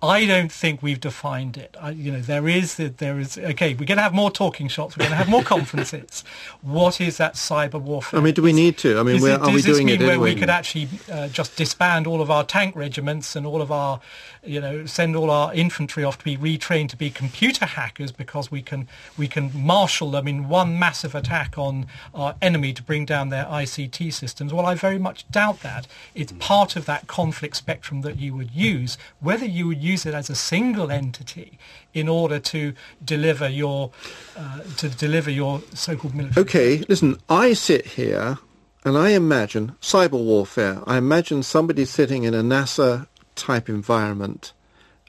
I 0.01 0.25
don't 0.25 0.51
think 0.51 0.81
we've 0.81 0.99
defined 0.99 1.57
it. 1.57 1.75
I, 1.79 1.91
you 1.91 2.11
know, 2.11 2.21
there 2.21 2.47
is 2.47 2.77
there 2.77 3.19
is 3.19 3.37
okay. 3.37 3.73
We're 3.73 3.85
going 3.85 3.97
to 3.97 4.03
have 4.03 4.13
more 4.13 4.31
talking 4.31 4.67
shops. 4.67 4.97
We're 4.97 5.03
going 5.03 5.11
to 5.11 5.17
have 5.17 5.29
more 5.29 5.43
conferences. 5.55 6.23
What 6.61 7.01
is 7.01 7.17
that 7.17 7.33
cyber 7.33 7.81
warfare? 7.81 8.19
I 8.19 8.23
mean, 8.23 8.33
do 8.33 8.41
we 8.41 8.53
need 8.53 8.77
to? 8.79 8.97
I 8.97 9.03
mean, 9.03 9.17
is, 9.17 9.25
are 9.25 9.51
we 9.51 9.61
doing 9.61 9.89
it 9.89 9.95
anyway? 9.95 10.17
where 10.17 10.19
we 10.19 10.35
could 10.35 10.49
actually 10.49 10.87
uh, 11.11 11.27
just 11.27 11.57
disband 11.57 12.07
all 12.07 12.21
of 12.21 12.31
our 12.31 12.45
tank 12.45 12.75
regiments 12.75 13.35
and 13.35 13.45
all 13.45 13.61
of 13.61 13.71
our 13.71 13.99
you 14.43 14.61
know, 14.61 14.85
send 14.85 15.15
all 15.15 15.29
our 15.29 15.53
infantry 15.53 16.03
off 16.03 16.17
to 16.19 16.23
be 16.23 16.37
retrained 16.37 16.89
to 16.89 16.97
be 16.97 17.09
computer 17.09 17.65
hackers 17.65 18.11
because 18.11 18.49
we 18.49 18.61
can 18.61 18.87
we 19.17 19.27
can 19.27 19.51
marshal 19.53 20.11
them 20.11 20.27
in 20.27 20.47
one 20.47 20.79
massive 20.79 21.13
attack 21.13 21.57
on 21.57 21.87
our 22.13 22.35
enemy 22.41 22.71
to 22.73 22.81
bring 22.81 23.05
down 23.05 23.29
their 23.29 23.45
ICT 23.45 24.13
systems. 24.13 24.53
Well, 24.53 24.65
I 24.65 24.75
very 24.75 24.97
much 24.97 25.29
doubt 25.29 25.61
that. 25.61 25.87
It's 26.15 26.31
part 26.39 26.75
of 26.75 26.85
that 26.85 27.07
conflict 27.07 27.57
spectrum 27.57 28.01
that 28.01 28.17
you 28.17 28.33
would 28.35 28.51
use. 28.51 28.97
Whether 29.19 29.45
you 29.45 29.67
would 29.67 29.83
use 29.83 29.88
it 30.05 30.13
as 30.13 30.29
a 30.29 30.35
single 30.35 30.91
entity 30.91 31.57
in 31.93 32.07
order 32.07 32.39
to 32.39 32.73
deliver 33.03 33.47
your 33.47 33.91
uh, 34.37 34.59
to 34.77 34.89
deliver 34.89 35.31
your 35.31 35.61
so-called 35.73 36.15
military. 36.15 36.41
Okay, 36.41 36.77
listen. 36.87 37.17
I 37.29 37.53
sit 37.53 37.85
here 37.85 38.37
and 38.83 38.97
I 38.97 39.09
imagine 39.09 39.75
cyber 39.81 40.11
warfare. 40.11 40.81
I 40.87 40.97
imagine 40.97 41.43
somebody 41.43 41.85
sitting 41.85 42.23
in 42.23 42.33
a 42.33 42.41
NASA 42.41 43.07
type 43.35 43.69
environment 43.69 44.53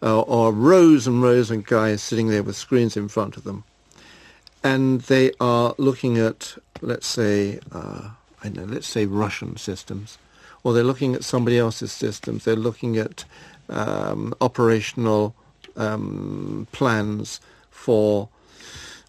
uh, 0.03 0.21
or 0.23 0.53
rows 0.53 1.07
and 1.07 1.23
rows 1.23 1.51
of 1.51 1.67
guys 1.67 2.03
sitting 2.03 2.29
there 2.29 2.43
with 2.43 2.57
screens 2.57 2.97
in 2.97 3.09
front 3.09 3.37
of 3.37 3.45
them. 3.45 3.65
And 4.63 5.03
they 5.03 5.33
are 5.41 5.75
looking 5.79 6.19
at, 6.19 6.57
let's 6.81 7.07
say, 7.07 7.61
uh, 7.73 8.11
I 8.43 8.49
know, 8.49 8.65
let's 8.65 8.87
say 8.87 9.07
Russian 9.07 9.57
systems, 9.57 10.19
or 10.63 10.75
they're 10.75 10.85
looking 10.85 11.15
at 11.15 11.25
somebody 11.25 11.59
else's 11.59 11.93
systems. 11.93 12.45
They're 12.45 12.57
looking 12.57 12.99
at 12.99 13.25
um, 13.71 14.35
operational 14.41 15.35
um, 15.77 16.67
plans 16.73 17.41
for, 17.71 18.29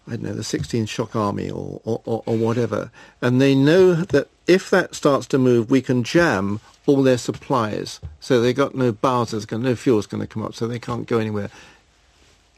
I 0.06 0.12
don't 0.12 0.22
know, 0.22 0.34
the 0.34 0.42
16th 0.42 0.88
Shock 0.88 1.14
Army 1.14 1.50
or, 1.50 1.80
or, 1.84 2.22
or, 2.24 2.36
whatever. 2.36 2.90
And 3.20 3.40
they 3.40 3.54
know 3.54 3.94
that 3.94 4.28
if 4.46 4.70
that 4.70 4.94
starts 4.94 5.26
to 5.28 5.38
move, 5.38 5.70
we 5.70 5.82
can 5.82 6.02
jam 6.04 6.60
all 6.86 7.02
their 7.02 7.18
supplies. 7.18 8.00
So 8.20 8.40
they 8.40 8.52
got 8.52 8.74
no 8.74 8.92
bowsers, 8.92 9.50
no 9.58 9.74
fuel's 9.74 10.06
going 10.06 10.22
to 10.22 10.26
come 10.26 10.42
up, 10.42 10.54
so 10.54 10.66
they 10.66 10.78
can't 10.78 11.06
go 11.06 11.18
anywhere. 11.18 11.50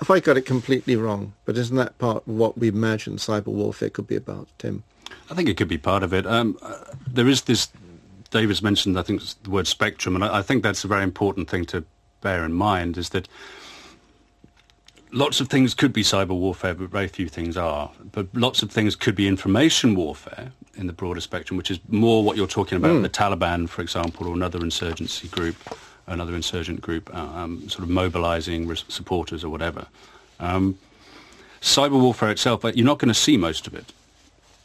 If 0.00 0.10
I 0.10 0.20
got 0.20 0.36
it 0.36 0.42
completely 0.42 0.96
wrong, 0.96 1.34
but 1.44 1.56
isn't 1.56 1.76
that 1.76 1.98
part 1.98 2.18
of 2.18 2.28
what 2.28 2.58
we 2.58 2.68
imagine 2.68 3.16
cyber 3.16 3.46
warfare 3.46 3.90
could 3.90 4.06
be 4.06 4.16
about, 4.16 4.48
Tim? 4.58 4.82
I 5.30 5.34
think 5.34 5.48
it 5.48 5.56
could 5.56 5.68
be 5.68 5.78
part 5.78 6.02
of 6.02 6.12
it. 6.12 6.26
Um, 6.26 6.58
uh, 6.62 6.76
there 7.06 7.28
is 7.28 7.42
this, 7.42 7.68
David's 8.30 8.62
mentioned, 8.62 8.98
I 8.98 9.02
think, 9.02 9.22
the 9.42 9.50
word 9.50 9.66
spectrum, 9.66 10.14
and 10.14 10.24
I, 10.24 10.38
I 10.38 10.42
think 10.42 10.62
that's 10.62 10.84
a 10.84 10.88
very 10.88 11.04
important 11.04 11.48
thing 11.48 11.64
to 11.66 11.84
bear 12.24 12.44
in 12.44 12.52
mind, 12.52 12.98
is 12.98 13.10
that 13.10 13.28
lots 15.12 15.40
of 15.40 15.48
things 15.48 15.74
could 15.74 15.92
be 15.92 16.02
cyber 16.02 16.36
warfare, 16.44 16.74
but 16.74 16.90
very 16.90 17.08
few 17.08 17.28
things 17.28 17.56
are. 17.56 17.92
But 18.12 18.26
lots 18.34 18.62
of 18.62 18.70
things 18.70 18.96
could 18.96 19.14
be 19.14 19.28
information 19.28 19.94
warfare 19.94 20.50
in 20.76 20.88
the 20.88 20.92
broader 20.92 21.20
spectrum, 21.20 21.56
which 21.56 21.70
is 21.70 21.78
more 21.88 22.24
what 22.24 22.36
you're 22.36 22.48
talking 22.48 22.76
about, 22.76 22.96
mm. 22.96 23.02
the 23.02 23.08
Taliban, 23.08 23.68
for 23.68 23.80
example, 23.80 24.26
or 24.26 24.34
another 24.34 24.58
insurgency 24.58 25.28
group, 25.28 25.56
another 26.08 26.34
insurgent 26.34 26.80
group, 26.80 27.14
uh, 27.14 27.18
um, 27.18 27.68
sort 27.68 27.84
of 27.84 27.90
mobilizing 27.90 28.74
supporters 28.88 29.44
or 29.44 29.50
whatever. 29.50 29.86
Um, 30.40 30.78
cyber 31.60 32.00
warfare 32.00 32.30
itself, 32.30 32.64
you're 32.74 32.84
not 32.84 32.98
going 32.98 33.14
to 33.14 33.20
see 33.26 33.36
most 33.36 33.68
of 33.68 33.74
it. 33.74 33.92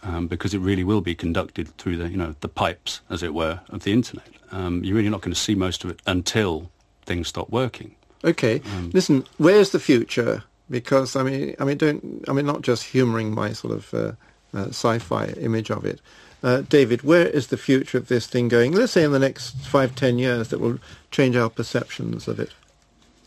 Um, 0.01 0.27
because 0.27 0.53
it 0.53 0.59
really 0.59 0.85
will 0.85 1.01
be 1.01 1.13
conducted 1.13 1.75
through 1.77 1.97
the, 1.97 2.07
you 2.07 2.15
know, 2.15 2.33
the 2.39 2.47
pipes, 2.47 3.01
as 3.09 3.21
it 3.21 3.33
were, 3.33 3.59
of 3.69 3.83
the 3.83 3.91
internet. 3.91 4.29
Um, 4.49 4.81
you're 4.81 4.95
really 4.95 5.09
not 5.09 5.19
going 5.19 5.33
to 5.33 5.39
see 5.39 5.55
most 5.55 5.83
of 5.83 5.89
it 5.89 5.99
until 6.07 6.71
things 7.09 7.27
stop 7.27 7.49
working. 7.49 7.95
Okay. 8.23 8.61
Um, 8.73 8.91
Listen, 8.93 9.25
where's 9.37 9.71
the 9.71 9.79
future? 9.79 10.43
Because 10.69 11.15
I 11.15 11.23
mean, 11.23 11.55
I 11.59 11.63
mean, 11.65 11.77
don't 11.77 12.01
I 12.29 12.31
mean 12.33 12.45
not 12.45 12.61
just 12.61 12.83
humouring 12.95 13.33
my 13.33 13.53
sort 13.53 13.73
of 13.73 13.93
uh, 13.93 14.11
uh, 14.53 14.67
sci-fi 14.67 15.25
image 15.47 15.69
of 15.71 15.83
it. 15.85 15.99
Uh, 16.41 16.61
David, 16.61 17.01
where 17.01 17.27
is 17.27 17.47
the 17.47 17.57
future 17.57 17.97
of 17.97 18.07
this 18.07 18.25
thing 18.27 18.47
going? 18.47 18.71
Let's 18.71 18.93
say 18.93 19.03
in 19.03 19.11
the 19.11 19.19
next 19.27 19.55
five, 19.75 19.95
ten 19.95 20.17
years, 20.17 20.47
that 20.49 20.59
will 20.59 20.77
change 21.11 21.35
our 21.35 21.49
perceptions 21.49 22.27
of 22.27 22.39
it. 22.39 22.51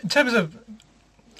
In 0.03 0.09
terms 0.09 0.33
of, 0.33 0.57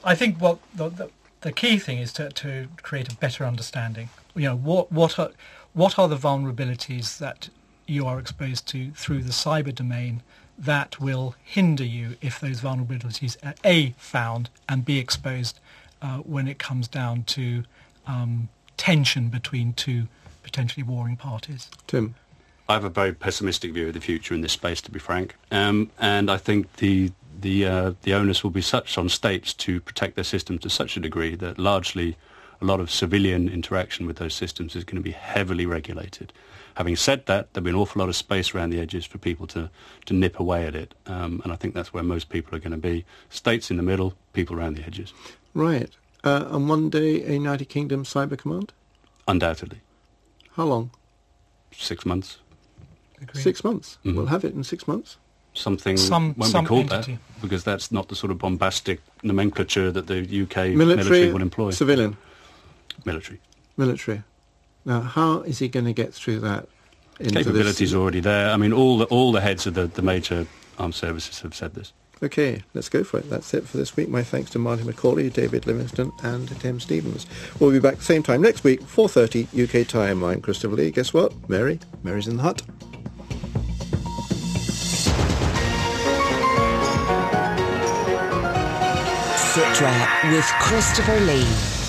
I 0.05 0.15
think 0.15 0.39
what 0.39 0.59
the, 0.75 0.91
the, 0.91 1.11
the 1.41 1.53
key 1.53 1.79
thing 1.79 1.99
is 1.99 2.13
to, 2.15 2.29
to 2.29 2.69
create 2.83 3.11
a 3.11 3.17
better 3.17 3.47
understanding. 3.47 4.11
You 4.35 4.49
know, 4.49 4.57
what 4.57 4.93
what 4.93 5.19
are 5.19 5.31
what 5.73 5.99
are 5.99 6.09
the 6.09 6.21
vulnerabilities 6.29 7.19
that 7.19 7.49
you 7.87 8.07
are 8.07 8.19
exposed 8.19 8.67
to 8.69 8.91
through 9.03 9.23
the 9.23 9.33
cyber 9.33 9.75
domain 9.75 10.23
that 10.59 11.01
will 11.01 11.35
hinder 11.43 11.85
you 11.85 12.17
if 12.21 12.39
those 12.39 12.61
vulnerabilities 12.61 13.37
are 13.45 13.55
A, 13.65 13.91
found, 13.99 14.51
and 14.69 14.85
B, 14.85 14.99
exposed 14.99 15.59
uh, 16.01 16.19
when 16.19 16.49
it 16.49 16.59
comes 16.59 16.89
down 16.89 17.25
to 17.25 17.65
um, 18.07 18.49
tension 18.77 19.29
between 19.29 19.73
two 19.73 20.09
potentially 20.43 20.83
warring 20.83 21.17
parties. 21.17 21.71
Tim? 21.87 22.15
I 22.69 22.75
have 22.75 22.85
a 22.85 22.91
very 22.91 23.13
pessimistic 23.13 23.73
view 23.73 23.89
of 23.89 23.95
the 23.95 24.01
future 24.01 24.35
in 24.35 24.41
this 24.41 24.53
space, 24.53 24.81
to 24.83 24.91
be 24.91 24.99
frank. 24.99 25.37
Um, 25.51 25.91
and 25.99 26.31
I 26.31 26.37
think 26.37 26.77
the 26.77 27.13
the 27.41 27.67
uh, 27.67 27.93
the 28.03 28.15
onus 28.15 28.45
will 28.45 28.51
be 28.51 28.63
such 28.63 28.97
on 28.97 29.09
states 29.09 29.53
to 29.55 29.81
protect 29.81 30.15
their 30.15 30.25
systems 30.25 30.61
to 30.61 30.71
such 30.71 30.97
a 30.97 31.01
degree 31.01 31.35
that 31.37 31.59
largely 31.59 32.17
a 32.61 32.65
lot 32.65 32.79
of 32.79 32.91
civilian 32.91 33.49
interaction 33.49 34.07
with 34.07 34.17
those 34.17 34.35
systems 34.35 34.77
is 34.77 34.85
going 34.85 34.97
to 34.97 35.03
be 35.03 35.11
heavily 35.11 35.67
regulated. 35.67 36.33
Having 36.77 36.97
said 36.97 37.27
that, 37.27 37.53
there'll 37.53 37.65
be 37.65 37.71
an 37.71 37.77
awful 37.77 38.01
lot 38.01 38.09
of 38.09 38.17
space 38.17 38.55
around 38.55 38.71
the 38.71 38.81
edges 38.81 39.05
for 39.05 39.19
people 39.19 39.47
to, 39.49 39.71
to 40.07 40.15
nip 40.15 40.41
away 40.41 40.67
at 40.67 40.75
it. 40.75 40.95
Um, 41.07 41.41
and 41.45 41.53
I 41.53 41.57
think 41.57 41.75
that's 41.75 41.93
where 41.93 42.03
most 42.03 42.29
people 42.29 42.55
are 42.57 42.59
going 42.59 42.73
to 42.73 42.79
be. 42.79 43.05
States 43.31 43.71
in 43.71 43.77
the 43.77 43.83
middle, 43.83 44.15
people 44.33 44.59
around 44.59 44.77
the 44.77 44.85
edges. 44.85 45.13
Right. 45.55 45.91
Uh, 46.25 46.47
and 46.51 46.69
one 46.69 46.89
day 46.89 47.23
a 47.25 47.33
United 47.33 47.69
Kingdom 47.69 48.05
Cyber 48.05 48.39
Command? 48.39 48.73
Undoubtedly. 49.29 49.81
How 50.57 50.65
long? 50.65 50.91
Six 51.73 52.07
months. 52.07 52.39
Agreed. 53.21 53.43
Six 53.43 53.65
months? 53.65 53.99
Mm-hmm. 54.05 54.17
We'll 54.17 54.27
have 54.27 54.45
it 54.45 54.55
in 54.55 54.65
six 54.65 54.87
months? 54.87 55.17
Something 55.55 55.97
some, 55.99 56.35
won't 56.39 56.51
some 56.51 56.65
be 56.65 56.69
called 56.69 56.93
entity. 56.93 57.13
that 57.13 57.43
because 57.43 57.63
that's 57.63 57.93
not 57.93 58.09
the 58.09 58.17
sort 58.17 58.31
of 58.31 58.39
bombastic 58.39 59.01
nomenclature 59.23 59.91
that 59.91 60.07
the 60.07 60.21
UK 60.21 60.75
military, 60.75 60.75
military 60.77 61.33
will 61.33 61.43
employ. 61.43 61.71
Civilian? 61.71 62.17
Military. 63.05 63.39
Military. 63.77 64.23
Now, 64.85 65.01
how 65.01 65.41
is 65.43 65.59
he 65.59 65.69
going 65.69 65.87
to 65.87 65.93
get 65.93 66.13
through 66.13 66.41
that? 66.41 66.69
Capabilities 67.19 67.95
are 67.95 67.99
already 67.99 68.21
there. 68.21 68.51
I 68.51 68.57
mean, 68.57 68.73
all 68.73 68.99
the, 68.99 69.05
all 69.07 69.33
the 69.33 69.41
heads 69.41 69.67
of 69.67 69.75
the, 69.75 69.87
the 69.87 70.03
major 70.03 70.47
armed 70.79 70.95
services 70.95 71.41
have 71.41 71.55
said 71.55 71.75
this. 71.75 71.93
Okay, 72.23 72.63
let's 72.75 72.89
go 72.89 73.03
for 73.03 73.19
it. 73.19 73.29
That's 73.29 73.53
it 73.53 73.67
for 73.67 73.77
this 73.77 73.97
week. 73.97 74.09
My 74.09 74.23
thanks 74.23 74.51
to 74.53 74.59
Martin 74.59 74.87
McCauley, 74.87 75.33
David 75.33 75.67
Livingstone 75.67 76.13
and 76.23 76.49
Tim 76.61 76.79
Stevens. 76.79 77.27
We'll 77.59 77.73
be 77.73 77.81
back 77.81 78.01
same 78.01 78.23
time 78.23 78.43
next 78.43 78.63
week, 78.63 78.81
4.30 78.81 79.83
UK 79.83 79.89
time. 79.89 80.23
I'm 80.23 80.41
Christopher 80.41 80.77
Lee. 80.77 80.93
Guess 80.93 81.13
what? 81.13 81.33
Mary. 81.49 81.81
Mary's 82.05 82.29
in 82.29 82.37
the 82.37 82.43
hut. 82.45 82.63
Sitrep 89.53 90.33
with 90.33 90.45
Christopher 90.61 91.21
Lee. 91.21 91.82